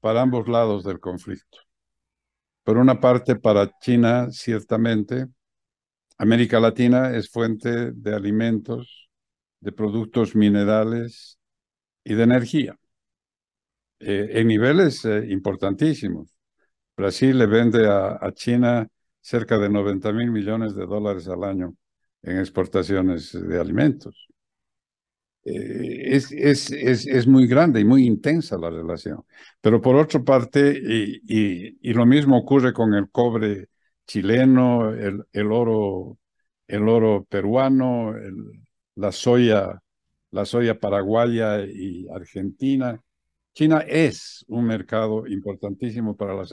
para 0.00 0.22
ambos 0.22 0.46
lados 0.46 0.84
del 0.84 1.00
conflicto. 1.00 1.58
Por 2.62 2.78
una 2.78 3.00
parte, 3.00 3.34
para 3.34 3.68
China, 3.80 4.30
ciertamente, 4.30 5.26
América 6.18 6.60
Latina 6.60 7.14
es 7.16 7.30
fuente 7.30 7.92
de 7.92 8.14
alimentos, 8.14 9.10
de 9.60 9.72
productos 9.72 10.34
minerales 10.34 11.38
y 12.04 12.14
de 12.14 12.22
energía 12.24 12.76
eh, 14.00 14.30
en 14.32 14.48
niveles 14.48 15.04
eh, 15.04 15.26
importantísimos. 15.30 16.28
Brasil 16.96 17.38
le 17.38 17.46
vende 17.46 17.88
a, 17.88 18.32
China 18.34 18.88
cerca 19.20 19.58
de 19.58 19.68
90 19.68 20.12
mil 20.12 20.30
millones 20.30 20.74
de 20.74 20.86
dólares 20.86 21.28
al 21.28 21.44
año 21.44 21.74
en 22.22 22.38
exportaciones 22.38 23.32
de 23.32 23.60
alimentos. 23.60 24.26
Eh, 25.44 26.14
es, 26.14 26.30
es, 26.32 26.70
es, 26.70 27.06
es, 27.06 27.26
muy 27.26 27.46
grande 27.48 27.80
y 27.80 27.84
muy 27.84 28.06
intensa 28.06 28.56
la 28.58 28.70
relación. 28.70 29.24
Pero 29.60 29.80
por 29.80 29.96
otra 29.96 30.22
parte, 30.22 30.80
y, 30.84 31.20
y, 31.26 31.78
y 31.90 31.92
lo 31.94 32.06
mismo 32.06 32.38
ocurre 32.38 32.72
con 32.72 32.94
el 32.94 33.10
cobre 33.10 33.68
chileno, 34.06 34.90
el, 34.90 35.52
oro, 35.52 36.18
el 36.66 36.88
oro 36.88 37.24
peruano, 37.28 38.14
la 38.96 39.12
soya, 39.12 39.80
la 40.30 40.44
soya 40.44 40.78
paraguaya 40.78 41.64
y 41.64 42.06
argentina. 42.08 43.00
China 43.54 43.84
es 43.86 44.44
un 44.48 44.64
mercado 44.66 45.26
importantísimo 45.26 46.16
para 46.16 46.34
las 46.34 46.52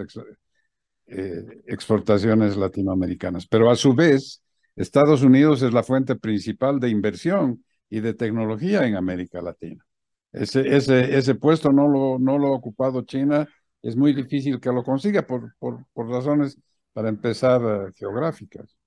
eh, 1.07 1.45
exportaciones 1.67 2.57
latinoamericanas, 2.57 3.47
pero 3.47 3.69
a 3.69 3.75
su 3.75 3.93
vez, 3.93 4.41
Estados 4.75 5.23
Unidos 5.23 5.61
es 5.61 5.73
la 5.73 5.83
fuente 5.83 6.15
principal 6.15 6.79
de 6.79 6.89
inversión 6.89 7.63
y 7.89 8.01
de 8.01 8.13
tecnología 8.13 8.85
en 8.85 8.95
América 8.95 9.41
Latina. 9.41 9.83
Ese, 10.31 11.35
puesto 11.35 11.71
no 11.71 11.87
lo, 11.87 12.47
ha 12.47 12.51
ocupado 12.51 13.01
China, 13.01 13.47
es 13.81 13.95
muy 13.95 14.13
difícil 14.13 14.59
que 14.59 14.71
lo 14.71 14.83
consiga 14.83 15.25
por 15.25 15.55
razones, 15.95 16.57
para 16.99 17.07
empezar, 17.07 17.61
eh, 17.61 17.93
geográficas. 17.95 18.77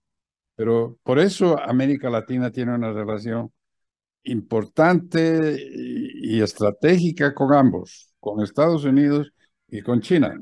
Pero 0.55 0.99
por 1.03 1.19
eso 1.19 1.59
América 1.59 2.11
Latina 2.11 2.51
tiene 2.51 2.75
una 2.75 2.93
relación 2.93 3.51
importante 4.25 5.57
y, 5.59 6.43
estratégica 6.43 7.33
con 7.33 7.55
ambos, 7.55 8.13
con 8.21 8.43
Estados 8.43 8.85
Unidos 8.85 9.33
y 9.67 9.81
con 9.81 10.03
China. 10.03 10.39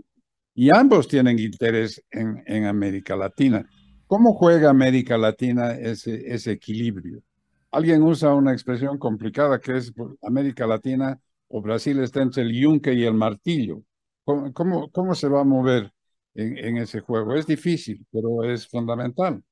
Y 0.52 0.74
ambos 0.76 1.06
tienen 1.06 1.38
interés 1.38 2.02
en, 2.10 2.42
en 2.46 2.64
América 2.64 3.14
Latina. 3.14 3.64
¿Cómo 4.08 4.34
juega 4.34 4.68
América 4.68 5.16
Latina 5.16 5.70
ese, 5.70 6.24
ese 6.26 6.50
equilibrio? 6.50 7.22
Alguien 7.70 8.02
usa 8.02 8.34
una 8.34 8.52
expresión 8.52 8.98
complicada 8.98 9.60
que 9.60 9.76
es 9.76 9.92
América 10.22 10.66
Latina 10.66 11.20
o 11.46 11.62
Brasil 11.62 12.00
está 12.00 12.20
entre 12.20 12.42
el 12.42 12.52
yunque 12.52 12.94
y 12.94 13.04
el 13.04 13.14
martillo. 13.14 13.84
¿Cómo, 14.24 14.52
cómo, 14.52 14.90
cómo 14.90 15.14
se 15.14 15.28
va 15.28 15.42
a 15.42 15.44
mover 15.44 15.92
en, 16.34 16.76
ese 16.78 17.00
juego? 17.00 17.34
Es 17.34 17.46
difícil, 17.46 18.06
pero 18.10 18.44
es 18.44 18.66
fundamental. 18.68 19.42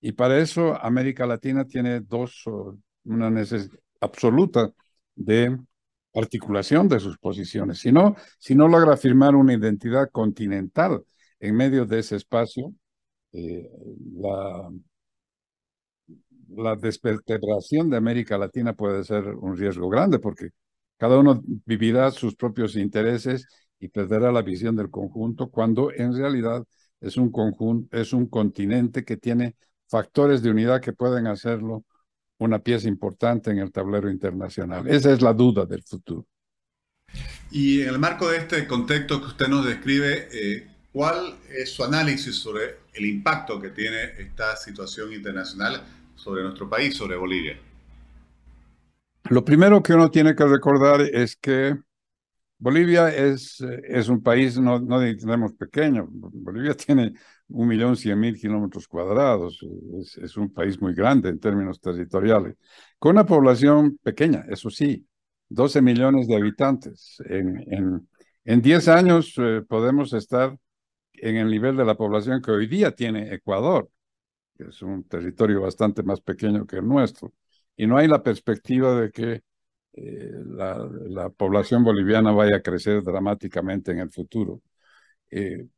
Y 0.00 0.12
para 0.12 0.38
eso 0.38 0.74
América 0.82 1.26
Latina 1.26 1.64
tiene 1.66 2.00
dos, 2.00 2.44
una 3.04 3.30
necesidad 3.30 3.78
absoluta 4.00 4.70
de 5.14 5.58
articulación 6.14 6.88
de 6.88 7.00
sus 7.00 7.18
posiciones. 7.18 7.78
Si 7.78 7.92
no, 7.92 8.16
si 8.38 8.54
no 8.54 8.68
logra 8.68 8.96
firmar 8.96 9.34
una 9.34 9.54
identidad 9.54 10.10
continental 10.10 11.02
en 11.40 11.56
medio 11.56 11.86
de 11.86 11.98
ese 12.00 12.16
espacio, 12.16 12.72
eh, 13.32 13.70
la, 14.14 14.70
la 16.48 16.76
desvertebración 16.76 17.90
de 17.90 17.96
América 17.96 18.38
Latina 18.38 18.74
puede 18.74 19.04
ser 19.04 19.24
un 19.28 19.56
riesgo 19.56 19.88
grande 19.88 20.18
porque 20.18 20.50
cada 20.96 21.18
uno 21.18 21.42
vivirá 21.66 22.10
sus 22.10 22.34
propios 22.36 22.76
intereses 22.76 23.46
y 23.78 23.88
perderá 23.88 24.32
la 24.32 24.42
visión 24.42 24.76
del 24.76 24.90
conjunto 24.90 25.50
cuando 25.50 25.92
en 25.92 26.16
realidad 26.16 26.64
es 27.00 27.16
un 27.16 27.30
conjunto, 27.30 27.96
es 27.96 28.12
un 28.12 28.26
continente 28.26 29.04
que 29.04 29.16
tiene 29.16 29.56
factores 29.88 30.42
de 30.42 30.50
unidad 30.50 30.80
que 30.80 30.92
pueden 30.92 31.26
hacerlo 31.26 31.84
una 32.38 32.58
pieza 32.58 32.88
importante 32.88 33.50
en 33.50 33.58
el 33.58 33.72
tablero 33.72 34.10
internacional. 34.10 34.86
Esa 34.88 35.12
es 35.12 35.22
la 35.22 35.32
duda 35.32 35.64
del 35.64 35.82
futuro. 35.82 36.26
Y 37.50 37.82
en 37.82 37.88
el 37.88 37.98
marco 37.98 38.28
de 38.28 38.38
este 38.38 38.66
contexto 38.66 39.20
que 39.20 39.28
usted 39.28 39.48
nos 39.48 39.64
describe, 39.64 40.28
eh, 40.32 40.66
¿cuál 40.92 41.36
es 41.48 41.70
su 41.70 41.84
análisis 41.84 42.36
sobre 42.36 42.80
el 42.92 43.06
impacto 43.06 43.60
que 43.60 43.70
tiene 43.70 44.02
esta 44.18 44.56
situación 44.56 45.12
internacional 45.12 45.82
sobre 46.14 46.42
nuestro 46.42 46.68
país, 46.68 46.94
sobre 46.94 47.16
Bolivia? 47.16 47.58
Lo 49.30 49.44
primero 49.44 49.82
que 49.82 49.94
uno 49.94 50.10
tiene 50.10 50.34
que 50.34 50.44
recordar 50.44 51.00
es 51.00 51.36
que 51.36 51.76
Bolivia 52.58 53.14
es, 53.14 53.60
es 53.60 54.08
un 54.08 54.22
país, 54.22 54.58
no, 54.58 54.80
no 54.80 54.98
tenemos 54.98 55.52
pequeño, 55.54 56.08
Bolivia 56.10 56.74
tiene 56.74 57.12
un 57.48 57.68
millón 57.68 57.96
cien 57.96 58.18
mil 58.18 58.38
kilómetros 58.38 58.88
cuadrados, 58.88 59.60
es, 60.00 60.16
es, 60.18 60.36
un 60.36 60.52
país 60.52 60.80
muy 60.80 60.94
grande 60.94 61.28
en 61.28 61.38
términos 61.38 61.80
territoriales, 61.80 62.56
con 62.98 63.12
una 63.12 63.26
población 63.26 63.98
pequeña, 64.02 64.44
eso 64.48 64.70
sí, 64.70 65.06
12 65.48 65.82
millones 65.82 66.26
de 66.26 66.36
habitantes. 66.36 67.16
En, 67.26 67.72
en, 67.72 68.08
en 68.44 68.62
10 68.62 68.88
años 68.88 69.34
eh, 69.38 69.62
podemos 69.68 70.12
estar 70.12 70.56
en 71.14 71.36
el 71.36 71.50
nivel 71.50 71.76
de 71.76 71.84
la 71.84 71.96
población 71.96 72.42
que 72.42 72.50
hoy 72.50 72.66
día 72.66 72.92
tiene 72.92 73.32
Ecuador, 73.34 73.88
que 74.56 74.64
es 74.64 74.82
un 74.82 75.04
territorio 75.04 75.62
bastante 75.62 76.02
más 76.02 76.20
pequeño 76.20 76.66
que 76.66 76.76
el 76.76 76.86
nuestro, 76.86 77.32
y 77.76 77.86
no 77.86 77.96
hay 77.96 78.08
la 78.08 78.22
perspectiva 78.22 78.98
de 79.00 79.10
que 79.10 79.42
eh, 79.96 80.30
la, 80.46 80.88
la, 81.08 81.30
población 81.30 81.82
boliviana 81.84 82.32
vaya 82.32 82.56
a 82.56 82.62
crecer 82.62 83.02
dramáticamente 83.02 83.92
en 83.92 84.00
el 84.00 84.10
futuro. 84.10 84.60
Eh, 85.30 85.68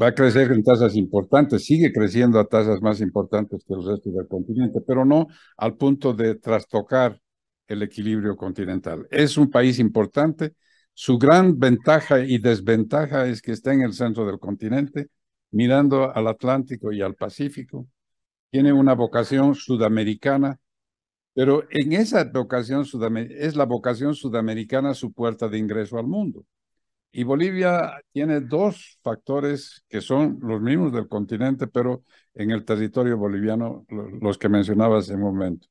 va 0.00 0.08
a 0.08 0.14
crecer 0.14 0.52
en 0.52 0.62
tasas 0.64 0.96
importantes, 0.96 1.64
sigue 1.64 1.92
creciendo 1.92 2.38
a 2.38 2.46
tasas 2.46 2.80
más 2.82 3.00
importantes 3.00 3.64
que 3.64 3.74
el 3.74 3.84
resto 3.84 4.10
del 4.10 4.28
continente, 4.28 4.80
pero 4.86 5.04
no 5.04 5.26
al 5.56 5.76
punto 5.76 6.14
de 6.14 6.36
trastocar 6.36 7.20
el 7.68 7.82
equilibrio 7.82 8.36
continental. 8.36 9.06
Es 9.10 9.36
un 9.38 9.50
país 9.50 9.78
importante. 9.78 10.54
Su 10.94 11.18
gran 11.18 11.58
ventaja 11.58 12.20
y 12.20 12.38
desventaja 12.38 13.26
es 13.26 13.42
que 13.42 13.52
está 13.52 13.72
en 13.72 13.82
el 13.82 13.94
centro 13.94 14.26
del 14.26 14.38
continente, 14.38 15.08
mirando 15.52 16.14
al 16.14 16.26
Atlántico 16.28 16.92
y 16.92 17.02
al 17.02 17.14
Pacífico. 17.14 17.86
Tiene 18.50 18.72
una 18.72 18.94
vocación 18.94 19.54
sudamericana, 19.54 20.58
pero 21.34 21.64
en 21.70 21.92
esa 21.92 22.24
vocación 22.24 22.84
es 23.30 23.56
la 23.56 23.64
vocación 23.66 24.14
sudamericana 24.14 24.94
su 24.94 25.12
puerta 25.12 25.48
de 25.48 25.58
ingreso 25.58 25.98
al 25.98 26.06
mundo. 26.06 26.44
Y 27.12 27.24
Bolivia 27.24 28.00
tiene 28.12 28.40
dos 28.40 28.98
factores 29.02 29.84
que 29.88 30.00
son 30.00 30.38
los 30.42 30.60
mismos 30.60 30.92
del 30.92 31.08
continente, 31.08 31.66
pero 31.66 32.04
en 32.34 32.50
el 32.52 32.64
territorio 32.64 33.16
boliviano, 33.18 33.84
los 34.20 34.38
que 34.38 34.48
mencionaba 34.48 34.98
hace 34.98 35.14
un 35.14 35.22
momento. 35.22 35.68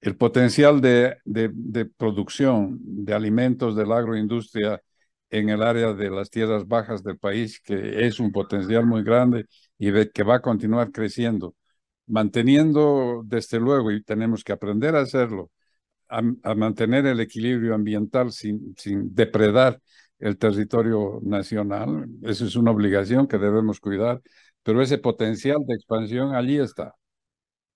El 0.00 0.16
potencial 0.16 0.80
de, 0.80 1.16
de, 1.24 1.84
producción 1.84 2.78
de 2.82 3.14
alimentos 3.14 3.76
de 3.76 3.86
la 3.86 3.98
agroindustria 3.98 4.82
en 5.30 5.48
el 5.48 5.62
área 5.62 5.94
de 5.94 6.10
las 6.10 6.28
tierras 6.30 6.66
bajas 6.66 7.04
del 7.04 7.18
país, 7.18 7.60
que 7.60 8.04
es 8.06 8.18
un 8.18 8.32
potencial 8.32 8.84
muy 8.84 9.04
grande 9.04 9.46
y 9.78 9.92
que 10.10 10.22
va 10.24 10.36
a 10.36 10.42
continuar 10.42 10.90
creciendo, 10.90 11.54
manteniendo 12.06 13.22
desde 13.24 13.60
luego, 13.60 13.90
y 13.92 14.02
tenemos 14.02 14.44
que 14.44 14.52
aprender 14.52 14.96
a 14.96 15.00
hacerlo, 15.00 15.50
a, 16.08 16.22
mantener 16.54 17.06
el 17.06 17.20
equilibrio 17.20 17.74
ambiental 17.74 18.32
sin, 18.32 18.74
sin 18.78 19.14
depredar 19.14 19.80
el 20.18 20.38
territorio 20.38 21.20
nacional. 21.22 22.06
Esa 22.22 22.44
es 22.44 22.56
una 22.56 22.70
obligación 22.70 23.26
que 23.26 23.38
debemos 23.38 23.80
cuidar, 23.80 24.22
pero 24.62 24.82
ese 24.82 24.98
potencial 24.98 25.58
de 25.66 25.74
expansión 25.74 26.34
allí 26.34 26.58
está, 26.58 26.94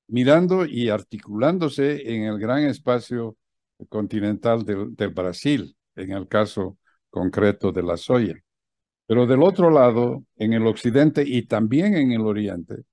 mirando 0.08 0.66
y 0.66 0.88
articulándose 0.90 2.14
en 2.14 2.24
el 2.24 2.38
gran 2.38 2.64
espacio 2.64 3.36
continental 3.88 4.64
del, 4.64 4.94
del 4.94 5.10
Brasil, 5.10 5.76
en 5.96 6.12
el 6.12 6.28
caso 6.28 6.78
concreto 7.10 7.72
de 7.72 7.82
la 7.82 7.96
soya. 7.96 8.34
Pero 9.06 9.26
del 9.26 9.42
otro 9.42 9.70
lado, 9.70 10.24
en 10.36 10.52
el 10.52 10.66
occidente 10.66 11.22
y 11.26 11.46
también 11.46 11.94
en 11.96 12.12
el 12.12 12.22
oriente, 12.22 12.84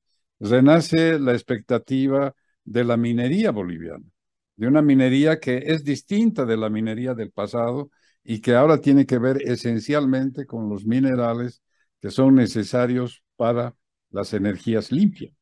renace 0.50 1.20
la 1.20 1.34
expectativa 1.34 2.36
de 2.64 2.84
la 2.84 2.98
minería 2.98 3.52
boliviana, 3.52 4.06
de 4.56 4.68
una 4.68 4.82
minería 4.82 5.40
que 5.40 5.58
es 5.68 5.84
distinta 5.84 6.46
de 6.46 6.58
la 6.58 6.70
minería 6.70 7.14
del 7.14 7.32
pasado 7.32 7.90
y 8.24 8.40
que 8.42 8.56
ahora 8.56 8.80
tiene 8.80 9.06
que 9.06 9.18
ver 9.18 9.42
esencialmente 9.42 10.46
con 10.46 10.70
los 10.70 10.86
minerales 10.86 11.62
que 12.02 12.12
son 12.12 12.36
necesarios 12.36 13.24
para 13.36 13.76
las 14.12 14.34
energías 14.34 14.92
limpias. 14.92 15.34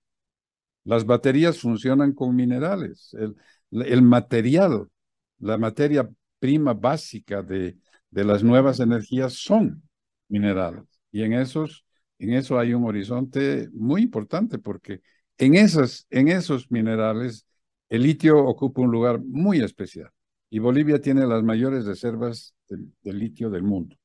Las 0.84 1.06
baterías 1.06 1.60
funcionan 1.60 2.14
con 2.14 2.36
minerales. 2.36 3.16
El, 3.72 4.02
material, 4.02 4.88
la 5.40 5.58
materia 5.58 6.10
prima 6.40 6.74
básica 6.74 7.44
de, 7.44 7.78
de 8.10 8.24
las 8.24 8.44
nuevas 8.44 8.80
energías 8.80 9.34
son 9.34 9.84
minerales. 10.28 10.84
Y 11.12 11.24
en, 11.24 11.34
esos, 11.34 11.86
en 12.22 12.34
eso 12.34 12.60
hay 12.60 12.74
un 12.74 12.86
horizonte 12.86 13.68
muy 13.74 14.04
importante 14.04 14.60
porque 14.60 15.02
en, 15.38 15.56
esas, 15.56 16.06
en 16.10 16.28
esos 16.28 16.70
minerales 16.70 17.48
el 17.90 18.04
litio 18.04 18.38
ocupa 18.46 18.82
un 18.82 18.92
lugar 18.92 19.20
muy 19.20 19.62
especial 19.62 20.10
y 20.50 20.60
Bolivia 20.60 21.02
tiene 21.02 21.26
las 21.26 21.44
mayores 21.44 21.86
reservas 21.86 22.54
de, 22.70 23.14
litio 23.14 23.50
del 23.50 23.64
mundo. 23.64 23.96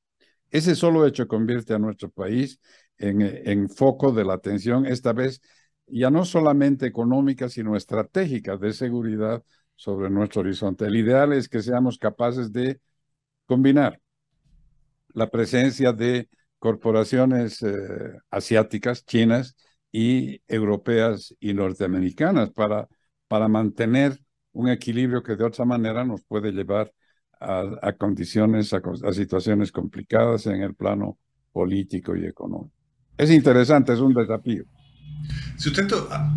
Ese 0.49 0.75
solo 0.75 1.05
hecho 1.05 1.27
convierte 1.27 1.73
a 1.73 1.79
nuestro 1.79 2.09
país 2.09 2.59
en, 2.97 3.21
en 3.21 3.69
foco 3.69 4.11
de 4.11 4.25
la 4.25 4.33
atención, 4.33 4.85
esta 4.85 5.13
vez 5.13 5.41
ya 5.85 6.09
no 6.09 6.25
solamente 6.25 6.85
económica, 6.85 7.49
sino 7.49 7.75
estratégica 7.75 8.57
de 8.57 8.73
seguridad 8.73 9.43
sobre 9.75 10.09
nuestro 10.09 10.41
horizonte. 10.41 10.85
El 10.85 10.95
ideal 10.95 11.33
es 11.33 11.47
que 11.47 11.61
seamos 11.61 11.97
capaces 11.97 12.51
de 12.51 12.79
combinar 13.45 14.01
la 15.13 15.29
presencia 15.29 15.93
de 15.93 16.29
corporaciones 16.59 17.61
eh, 17.61 17.75
asiáticas, 18.31 19.05
chinas 19.05 19.55
y 19.91 20.41
europeas 20.47 21.35
y 21.39 21.53
norteamericanas 21.53 22.51
para, 22.51 22.87
para 23.27 23.47
mantener 23.47 24.19
un 24.51 24.69
equilibrio 24.69 25.23
que 25.23 25.35
de 25.35 25.43
otra 25.43 25.65
manera 25.65 26.03
nos 26.03 26.23
puede 26.23 26.51
llevar 26.51 26.91
a, 27.39 27.93
condiciones, 27.93 28.73
a, 28.73 28.81
situaciones 29.13 29.71
complicadas 29.71 30.47
en 30.47 30.63
el 30.63 30.73
plano 30.73 31.19
político 31.51 32.15
y 32.15 32.25
económico. 32.25 32.73
Es 33.17 33.29
interesante, 33.29 33.93
es 33.93 33.99
un 33.99 34.13
desafío. 34.13 34.63
Si 35.57 35.69
usted, 35.69 35.87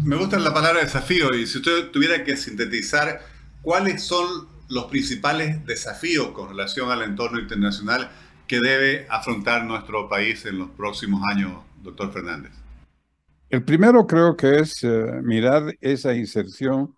me 0.04 0.16
gusta 0.16 0.38
la 0.38 0.52
palabra 0.52 0.80
desafío 0.80 1.34
y 1.34 1.46
si 1.46 1.58
usted 1.58 1.90
tuviera 1.90 2.24
que 2.24 2.36
sintetizar 2.36 3.20
cuáles 3.62 4.02
son 4.02 4.48
los 4.68 4.84
principales 4.86 5.64
desafíos 5.66 6.28
con 6.32 6.48
relación 6.50 6.90
al 6.90 7.02
entorno 7.02 7.40
internacional 7.40 8.10
que 8.50 8.58
debe 8.58 9.06
afrontar 9.08 9.64
nuestro 9.64 10.08
país 10.08 10.44
en 10.44 10.58
los 10.58 10.70
próximos 10.70 11.22
años, 11.32 11.52
doctor 11.84 12.12
Fernández? 12.12 12.50
El 13.48 13.62
primero 13.62 14.08
creo 14.08 14.36
que 14.36 14.58
es 14.58 14.82
eh, 14.82 15.20
mirar 15.22 15.72
esa 15.80 16.16
inserción 16.16 16.92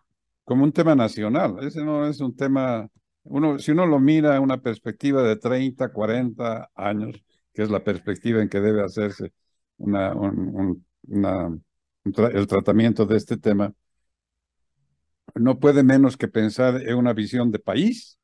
como 0.45 0.65
un 0.65 0.73
tema 0.73 0.95
nacional. 0.95 1.59
Ese 1.61 1.85
no 1.85 2.07
es 2.07 2.23
un 2.23 2.35
tema, 2.35 2.89
uno, 3.25 3.59
si 3.59 3.71
uno 3.71 3.85
lo 3.85 4.01
mira 4.01 4.35
en 4.35 4.43
una 4.43 4.63
perspectiva 4.63 5.23
de 5.23 5.37
30, 5.37 5.93
40 5.93 6.71
años, 6.75 7.23
que 7.53 7.61
es 7.61 7.69
la 7.69 7.85
perspectiva 7.85 8.41
en 8.41 8.49
que 8.49 8.61
debe 8.61 8.83
hacerse 8.83 9.35
una, 9.77 10.15
el 12.33 12.47
tratamiento 12.47 13.05
de 13.05 13.19
este 13.19 13.37
tema, 13.37 13.75
no 15.35 15.61
puede 15.61 15.83
menos 15.83 16.17
que 16.17 16.29
pensar 16.29 16.81
en 16.81 16.97
una 16.97 17.13
visión 17.13 17.51
de 17.51 17.59
país, 17.59 18.19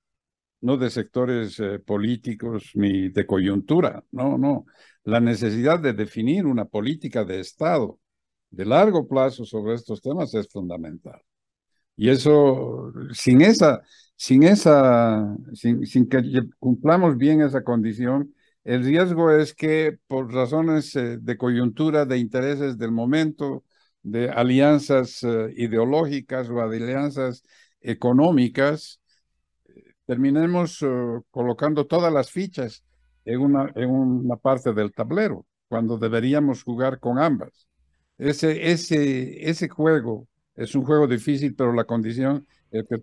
no 0.61 0.77
de 0.77 0.90
sectores 0.90 1.59
eh, 1.61 1.79
políticos 1.79 2.73
ni 2.75 3.09
de 3.11 3.27
coyuntura, 3.27 4.05
no, 4.11 4.38
no. 4.38 4.66
La 5.05 5.21
necesidad 5.21 5.81
de 5.81 5.92
definir 5.92 6.47
una 6.47 6.64
política 6.66 7.25
de 7.25 7.40
Estado 7.40 7.99
de 8.51 8.64
largo 8.64 9.07
plazo 9.07 9.44
sobre 9.44 9.75
estos 9.75 10.01
temas 10.01 10.35
es 10.35 10.49
fundamental. 10.49 11.21
Y 11.97 12.11
eso, 12.11 12.92
sin 13.12 13.42
esa, 13.42 13.83
sin 14.16 14.44
esa, 14.44 15.37
sin, 15.55 16.09
que 16.09 16.23
cumplamos 16.59 17.16
bien 17.16 17.40
esa 17.42 17.64
condición, 17.64 18.35
el 18.64 18.85
riesgo 18.85 19.33
es 19.33 19.55
que 19.55 19.99
por 20.07 20.33
razones 20.33 20.94
eh, 20.97 21.18
de 21.18 21.37
coyuntura, 21.37 22.05
de 22.07 22.18
intereses 22.18 22.79
del 22.79 22.92
momento, 22.92 23.64
de 24.03 24.31
alianzas 24.31 25.23
eh, 25.25 25.53
ideológicas 25.57 26.49
o 26.51 26.61
alianzas 26.61 27.42
económicas, 27.81 28.97
terminemos 30.09 30.81
eh, 30.81 30.87
colocando 31.31 31.87
todas 31.87 32.11
las 32.11 32.31
fichas 32.31 32.83
en 33.27 33.40
una, 33.40 33.71
en 33.75 33.90
una 33.90 34.37
parte 34.37 34.73
del 34.73 34.90
tablero, 34.90 35.44
cuando 35.68 35.99
deberíamos 35.99 36.62
jugar 36.62 36.99
con 36.99 37.18
ambas. 37.18 37.68
Ese, 38.16 38.71
ese, 38.73 39.51
ese 39.51 39.68
juego 39.68 40.27
es 40.57 40.75
un 40.75 40.85
juego 40.85 41.07
difícil, 41.07 41.55
pero 41.55 41.75
la 41.75 41.85
condición 41.85 42.47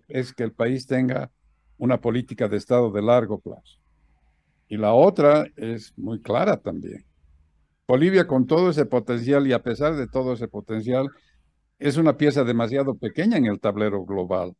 es 0.08 0.34
que 0.34 0.42
el 0.42 0.52
país 0.52 0.84
tenga 0.88 1.30
una 1.78 2.00
política 2.00 2.48
de 2.48 2.56
Estado 2.56 2.90
de 2.90 3.02
largo 3.02 3.38
plazo. 3.38 3.78
Y 4.68 4.76
la 4.76 4.92
otra 4.92 5.46
es 5.54 5.96
muy 5.96 6.20
clara 6.20 6.56
también. 6.56 7.04
Bolivia 7.86 8.26
con 8.26 8.48
todo 8.48 8.70
ese 8.70 8.84
potencial 8.84 9.46
y 9.46 9.52
a 9.52 9.62
pesar 9.62 9.94
de 9.94 10.08
todo 10.08 10.32
ese 10.32 10.48
potencial, 10.48 11.08
es 11.78 11.98
una 11.98 12.16
pieza 12.16 12.42
demasiado 12.42 12.96
pequeña 12.96 13.36
en 13.36 13.46
el 13.46 13.60
tablero 13.60 14.04
global. 14.04 14.56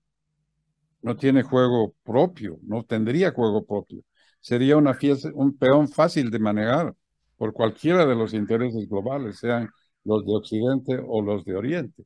No 1.03 1.17
tiene 1.17 1.43
juego 1.43 1.95
propio, 2.03 2.59
no 2.63 2.85
tendría 2.85 3.33
juego 3.33 3.65
propio. 3.65 4.03
Sería 4.41 4.77
una 4.77 4.95
pieza, 4.95 5.31
un 5.35 5.57
peón 5.57 5.89
fácil 5.89 6.31
de 6.31 6.39
manejar 6.39 6.95
por 7.37 7.53
cualquiera 7.53 8.07
de 8.07 8.15
los 8.15 8.35
intereses 8.35 8.89
globales, 8.89 9.39
sean 9.39 9.71
los 10.05 10.25
de 10.27 10.35
Occidente 10.35 10.99
o 11.07 11.23
los 11.23 11.45
de 11.45 11.55
Oriente. 11.57 12.05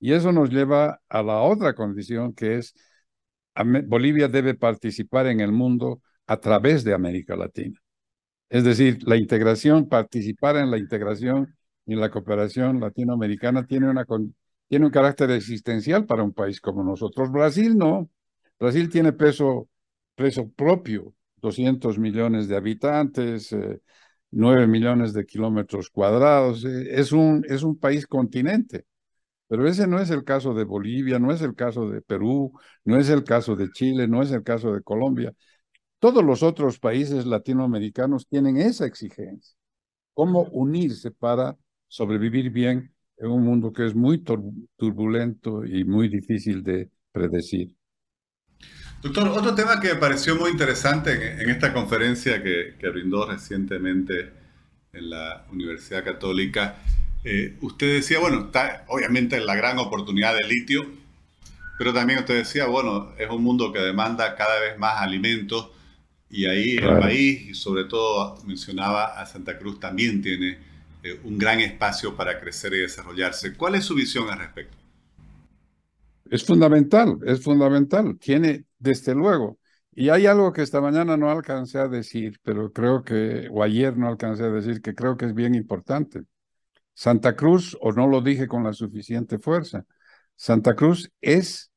Y 0.00 0.12
eso 0.12 0.32
nos 0.32 0.50
lleva 0.50 1.00
a 1.08 1.22
la 1.22 1.40
otra 1.42 1.74
condición 1.74 2.34
que 2.34 2.56
es 2.56 2.74
Bolivia 3.86 4.28
debe 4.28 4.54
participar 4.54 5.26
en 5.26 5.40
el 5.40 5.52
mundo 5.52 6.00
a 6.26 6.38
través 6.38 6.84
de 6.84 6.94
América 6.94 7.36
Latina. 7.36 7.78
Es 8.48 8.64
decir, 8.64 8.98
la 9.06 9.16
integración, 9.16 9.88
participar 9.88 10.56
en 10.56 10.70
la 10.70 10.78
integración 10.78 11.54
y 11.86 11.96
la 11.96 12.10
cooperación 12.10 12.80
latinoamericana 12.80 13.66
tiene, 13.66 13.90
una, 13.90 14.06
tiene 14.68 14.86
un 14.86 14.92
carácter 14.92 15.30
existencial 15.30 16.06
para 16.06 16.22
un 16.22 16.32
país 16.32 16.60
como 16.60 16.84
nosotros. 16.84 17.30
Brasil 17.30 17.76
no. 17.76 18.10
Brasil 18.62 18.88
tiene 18.88 19.12
peso, 19.12 19.68
propio, 20.54 21.12
200 21.38 21.98
millones 21.98 22.46
de 22.46 22.56
habitantes, 22.56 23.52
9 24.30 24.62
eh, 24.62 24.66
millones 24.68 25.12
de 25.12 25.26
kilómetros 25.26 25.90
cuadrados. 25.90 26.64
Eh, 26.64 27.00
es, 27.00 27.10
un, 27.10 27.44
es 27.48 27.64
un 27.64 27.76
país 27.76 28.06
continente. 28.06 28.86
Pero 29.48 29.66
ese 29.66 29.88
no 29.88 29.98
es 29.98 30.10
el 30.10 30.22
caso 30.22 30.54
de 30.54 30.62
Bolivia, 30.62 31.18
no 31.18 31.32
es 31.32 31.42
el 31.42 31.56
caso 31.56 31.90
de 31.90 32.02
Perú, 32.02 32.52
no 32.84 32.98
es 32.98 33.10
el 33.10 33.24
caso 33.24 33.56
de 33.56 33.68
Chile, 33.70 34.06
no 34.06 34.22
es 34.22 34.30
el 34.30 34.44
caso 34.44 34.72
de 34.72 34.82
Colombia. 34.82 35.34
Todos 35.98 36.24
los 36.24 36.44
otros 36.44 36.78
países 36.78 37.26
latinoamericanos 37.26 38.28
tienen 38.28 38.58
esa 38.58 38.86
exigencia. 38.86 39.56
Cómo 40.14 40.42
unirse 40.52 41.10
para 41.10 41.56
sobrevivir 41.88 42.50
bien 42.50 42.94
en 43.16 43.30
un 43.32 43.42
mundo 43.44 43.72
que 43.72 43.86
es 43.86 43.94
muy 43.96 44.22
turbulento 44.76 45.64
y 45.64 45.84
muy 45.84 46.08
difícil 46.08 46.62
de 46.62 46.90
predecir. 47.12 47.76
Doctor, 49.02 49.28
otro 49.28 49.54
tema 49.56 49.80
que 49.80 49.88
me 49.88 49.96
pareció 49.96 50.36
muy 50.36 50.52
interesante 50.52 51.42
en, 51.42 51.50
esta 51.50 51.72
conferencia 51.72 52.40
que, 52.40 52.76
brindó 52.88 53.26
recientemente 53.26 54.32
en 54.92 55.10
la 55.10 55.44
Universidad 55.50 56.04
Católica, 56.04 56.76
eh, 57.24 57.56
usted 57.62 57.94
decía, 57.94 58.20
bueno, 58.20 58.46
está 58.46 58.84
obviamente 58.88 59.40
la 59.40 59.56
gran 59.56 59.78
oportunidad 59.78 60.36
del 60.36 60.48
litio, 60.48 60.88
pero 61.78 61.92
también 61.92 62.20
usted 62.20 62.36
decía, 62.36 62.66
bueno, 62.66 63.12
es 63.18 63.28
un 63.28 63.42
mundo 63.42 63.72
que 63.72 63.80
demanda 63.80 64.36
cada 64.36 64.60
vez 64.60 64.78
más 64.78 65.00
alimentos 65.00 65.70
y 66.30 66.46
ahí 66.46 66.76
el 66.76 66.98
país, 67.00 67.50
y 67.50 67.54
sobre 67.54 67.84
todo 67.84 68.40
mencionaba 68.44 69.20
a 69.20 69.26
Santa 69.26 69.58
Cruz, 69.58 69.80
también 69.80 70.22
tiene 70.22 70.58
eh, 71.02 71.20
un 71.24 71.38
gran 71.38 71.58
espacio 71.58 72.16
para 72.16 72.38
crecer 72.38 72.72
y 72.74 72.78
desarrollarse. 72.78 73.54
¿Cuál 73.54 73.74
es 73.74 73.84
su 73.84 73.96
visión 73.96 74.30
al 74.30 74.38
respecto? 74.38 74.81
Es 76.32 76.46
fundamental, 76.46 77.18
es 77.26 77.42
fundamental. 77.42 78.18
Tiene, 78.18 78.64
desde 78.78 79.14
luego, 79.14 79.58
y 79.94 80.08
hay 80.08 80.24
algo 80.24 80.50
que 80.54 80.62
esta 80.62 80.80
mañana 80.80 81.18
no 81.18 81.30
alcancé 81.30 81.78
a 81.78 81.88
decir, 81.88 82.40
pero 82.42 82.72
creo 82.72 83.04
que, 83.04 83.48
o 83.50 83.62
ayer 83.62 83.98
no 83.98 84.08
alcancé 84.08 84.44
a 84.44 84.48
decir, 84.48 84.80
que 84.80 84.94
creo 84.94 85.18
que 85.18 85.26
es 85.26 85.34
bien 85.34 85.54
importante. 85.54 86.22
Santa 86.94 87.36
Cruz, 87.36 87.76
o 87.82 87.92
no 87.92 88.08
lo 88.08 88.22
dije 88.22 88.48
con 88.48 88.64
la 88.64 88.72
suficiente 88.72 89.38
fuerza, 89.38 89.84
Santa 90.34 90.74
Cruz 90.74 91.12
es 91.20 91.70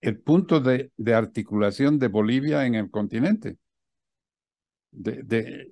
el 0.00 0.18
punto 0.20 0.60
de, 0.60 0.92
articulación 1.14 1.98
de 1.98 2.08
Bolivia 2.08 2.64
en 2.64 2.76
el 2.76 2.90
continente 2.90 3.58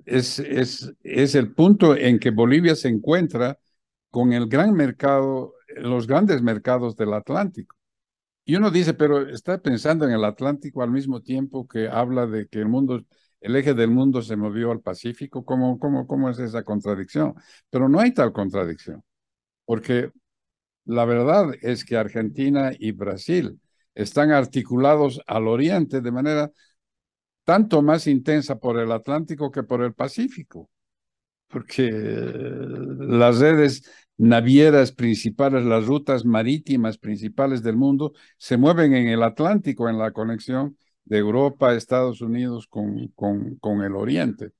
es 0.05 1.35
el 1.35 1.55
punto 1.55 1.97
en 1.97 2.19
que 2.19 2.31
Bolivia 2.31 2.77
se 2.77 2.89
encuentra 2.89 3.59
con 4.11 4.35
el 4.35 4.49
gran 4.49 4.75
mercado, 4.75 5.55
los 5.77 6.07
grandes 6.07 6.43
mercados 6.43 6.95
del 6.95 7.15
Atlántico. 7.15 7.78
Y 8.49 8.57
uno 8.57 8.71
dice, 8.71 8.95
pero 8.95 9.29
está 9.29 9.61
pensando 9.61 10.07
en 10.07 10.13
el 10.13 10.25
Atlántico 10.25 10.83
al 10.83 10.91
mismo 10.91 11.21
tiempo 11.21 11.69
que 11.69 11.87
habla 11.87 12.27
de 12.27 12.49
que 12.49 12.61
el 12.61 12.67
mundo, 12.67 13.05
el 13.43 13.57
eje 13.57 13.75
del 13.75 13.91
mundo 13.91 14.23
se 14.23 14.37
movió 14.37 14.73
al 14.73 14.81
Pacífico. 14.81 15.45
¿Cómo, 15.45 15.79
cómo, 15.79 16.07
cómo 16.07 16.31
es 16.31 16.39
esa 16.39 16.63
contradicción? 16.63 17.35
Pero 17.69 17.91
no 17.91 18.01
hay 18.01 18.15
tal 18.15 18.33
contradicción, 18.33 19.05
porque 19.67 20.13
la 20.87 21.05
verdad 21.05 21.53
es 21.61 21.85
que 21.85 21.99
Argentina 21.99 22.73
y 22.79 22.93
Brasil 22.93 23.61
están 23.95 24.31
articulados 24.31 25.21
al 25.27 25.47
oriente 25.47 26.01
de 26.01 26.11
manera 26.11 26.51
tanto 27.45 27.83
más 27.83 28.07
intensa 28.07 28.59
por 28.59 28.79
el 28.79 28.93
Atlántico 28.93 29.51
que 29.51 29.63
por 29.63 29.83
el 29.83 29.93
Pacífico, 29.93 30.71
porque 31.49 31.91
las 31.93 33.41
redes 33.41 34.08
navieras 34.19 34.93
principales, 34.93 35.65
las 35.65 35.87
rutas 35.87 36.25
marítimas 36.25 36.99
principales 36.99 37.63
del 37.63 37.77
mundo 37.77 38.13
se 38.37 38.57
mueven 38.57 38.95
en 38.95 39.09
el 39.09 39.23
Atlántico, 39.23 39.89
en 39.89 39.99
la 39.99 40.13
conexión 40.13 40.77
de 41.05 41.19
Europa, 41.19 41.75
Estados 41.75 42.21
Unidos 42.21 42.67
con, 42.67 43.09
con, 43.15 43.57
con 43.57 43.83
el 43.83 43.95
Oriente. 43.95 44.51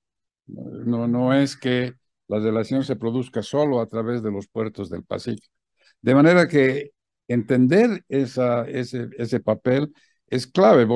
No, 0.47 1.07
no 1.07 1.35
es 1.35 1.57
que 1.57 1.95
la 2.29 2.39
relación 2.39 2.85
se 2.85 2.97
produzca 2.97 3.43
solo 3.43 3.81
a 3.81 3.89
través 3.89 4.23
de 4.23 4.31
los 4.31 4.49
puertos 4.49 4.89
del 4.89 5.05
Pacífico. 5.05 5.49
De 6.01 6.15
manera 6.15 6.47
que 6.49 6.93
entender 7.27 8.05
ese, 8.09 9.09
ese 9.19 9.41
papel 9.41 9.93
es 10.29 10.47
clave. 10.47 10.87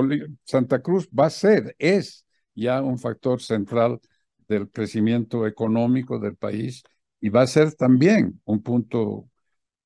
Santa 0.45 0.81
Cruz 0.81 1.09
va 1.09 1.27
a 1.27 1.31
ser, 1.31 1.75
es 1.79 2.25
ya 2.55 2.81
un 2.81 2.99
factor 2.99 3.43
central 3.43 4.01
del 4.49 4.71
crecimiento 4.71 5.47
económico 5.47 6.19
del 6.19 6.37
país 6.37 6.83
y 7.23 7.29
va 7.29 7.43
a 7.43 7.47
ser 7.47 7.73
también 7.75 8.41
un 8.45 8.63
punto 8.63 9.31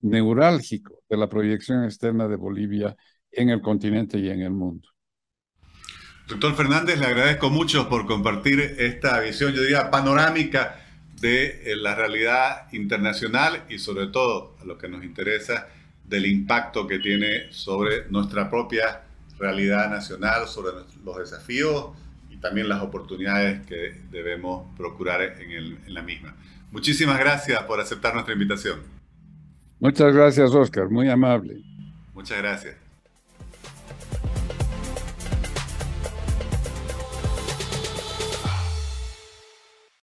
neurálgico 0.01 1.03
de 1.09 1.19
la 1.19 1.29
proyección 1.29 1.85
externa 1.85 2.27
de 2.27 2.37
Bolivia 2.37 2.97
en 3.31 3.51
el 3.51 3.61
continente 3.61 4.19
y 4.19 4.31
en 4.31 4.41
el 4.41 4.53
mundo. 4.53 4.89
Doctor 6.27 6.57
Fernández, 6.57 6.99
le 6.99 7.07
agradezco 7.07 7.51
mucho 7.51 7.89
por 7.91 8.07
compartir 8.07 8.59
esta 8.79 9.21
visión, 9.21 9.53
yo 9.53 9.61
diría, 9.61 9.91
panorámica 9.91 10.81
de 11.21 11.73
eh, 11.73 11.77
la 11.77 11.95
realidad 11.95 12.73
internacional 12.73 13.65
y 13.69 13.79
sobre 13.79 14.07
todo 14.07 14.57
a 14.61 14.65
lo 14.65 14.79
que 14.79 14.89
nos 14.89 15.05
interesa 15.05 15.69
del 16.05 16.25
impacto 16.25 16.87
que 16.87 16.99
tiene 17.01 17.53
sobre 17.53 18.09
nuestra 18.09 18.49
propia 18.49 19.03
realidad 19.39 19.91
nacional, 19.91 20.49
sobre 20.49 20.73
los 21.05 21.19
desafíos 21.19 21.91
y 22.31 22.39
también 22.39 22.69
las 22.69 22.83
oportunidades 22.83 23.67
que 23.67 24.01
debemos 24.11 24.75
procurar 24.77 25.21
en, 25.23 25.51
en 25.87 25.95
la 25.95 26.01
misma. 26.01 26.35
Muchísimas 26.71 27.19
gracias 27.19 27.63
por 27.65 27.81
aceptar 27.81 28.15
nuestra 28.15 28.35
invitación. 28.35 28.81
Muchas 29.81 30.15
gracias, 30.15 30.51
Oscar. 30.53 30.89
Muy 30.89 31.09
amable. 31.09 31.63
Muchas 32.15 32.39
gracias. 32.39 32.86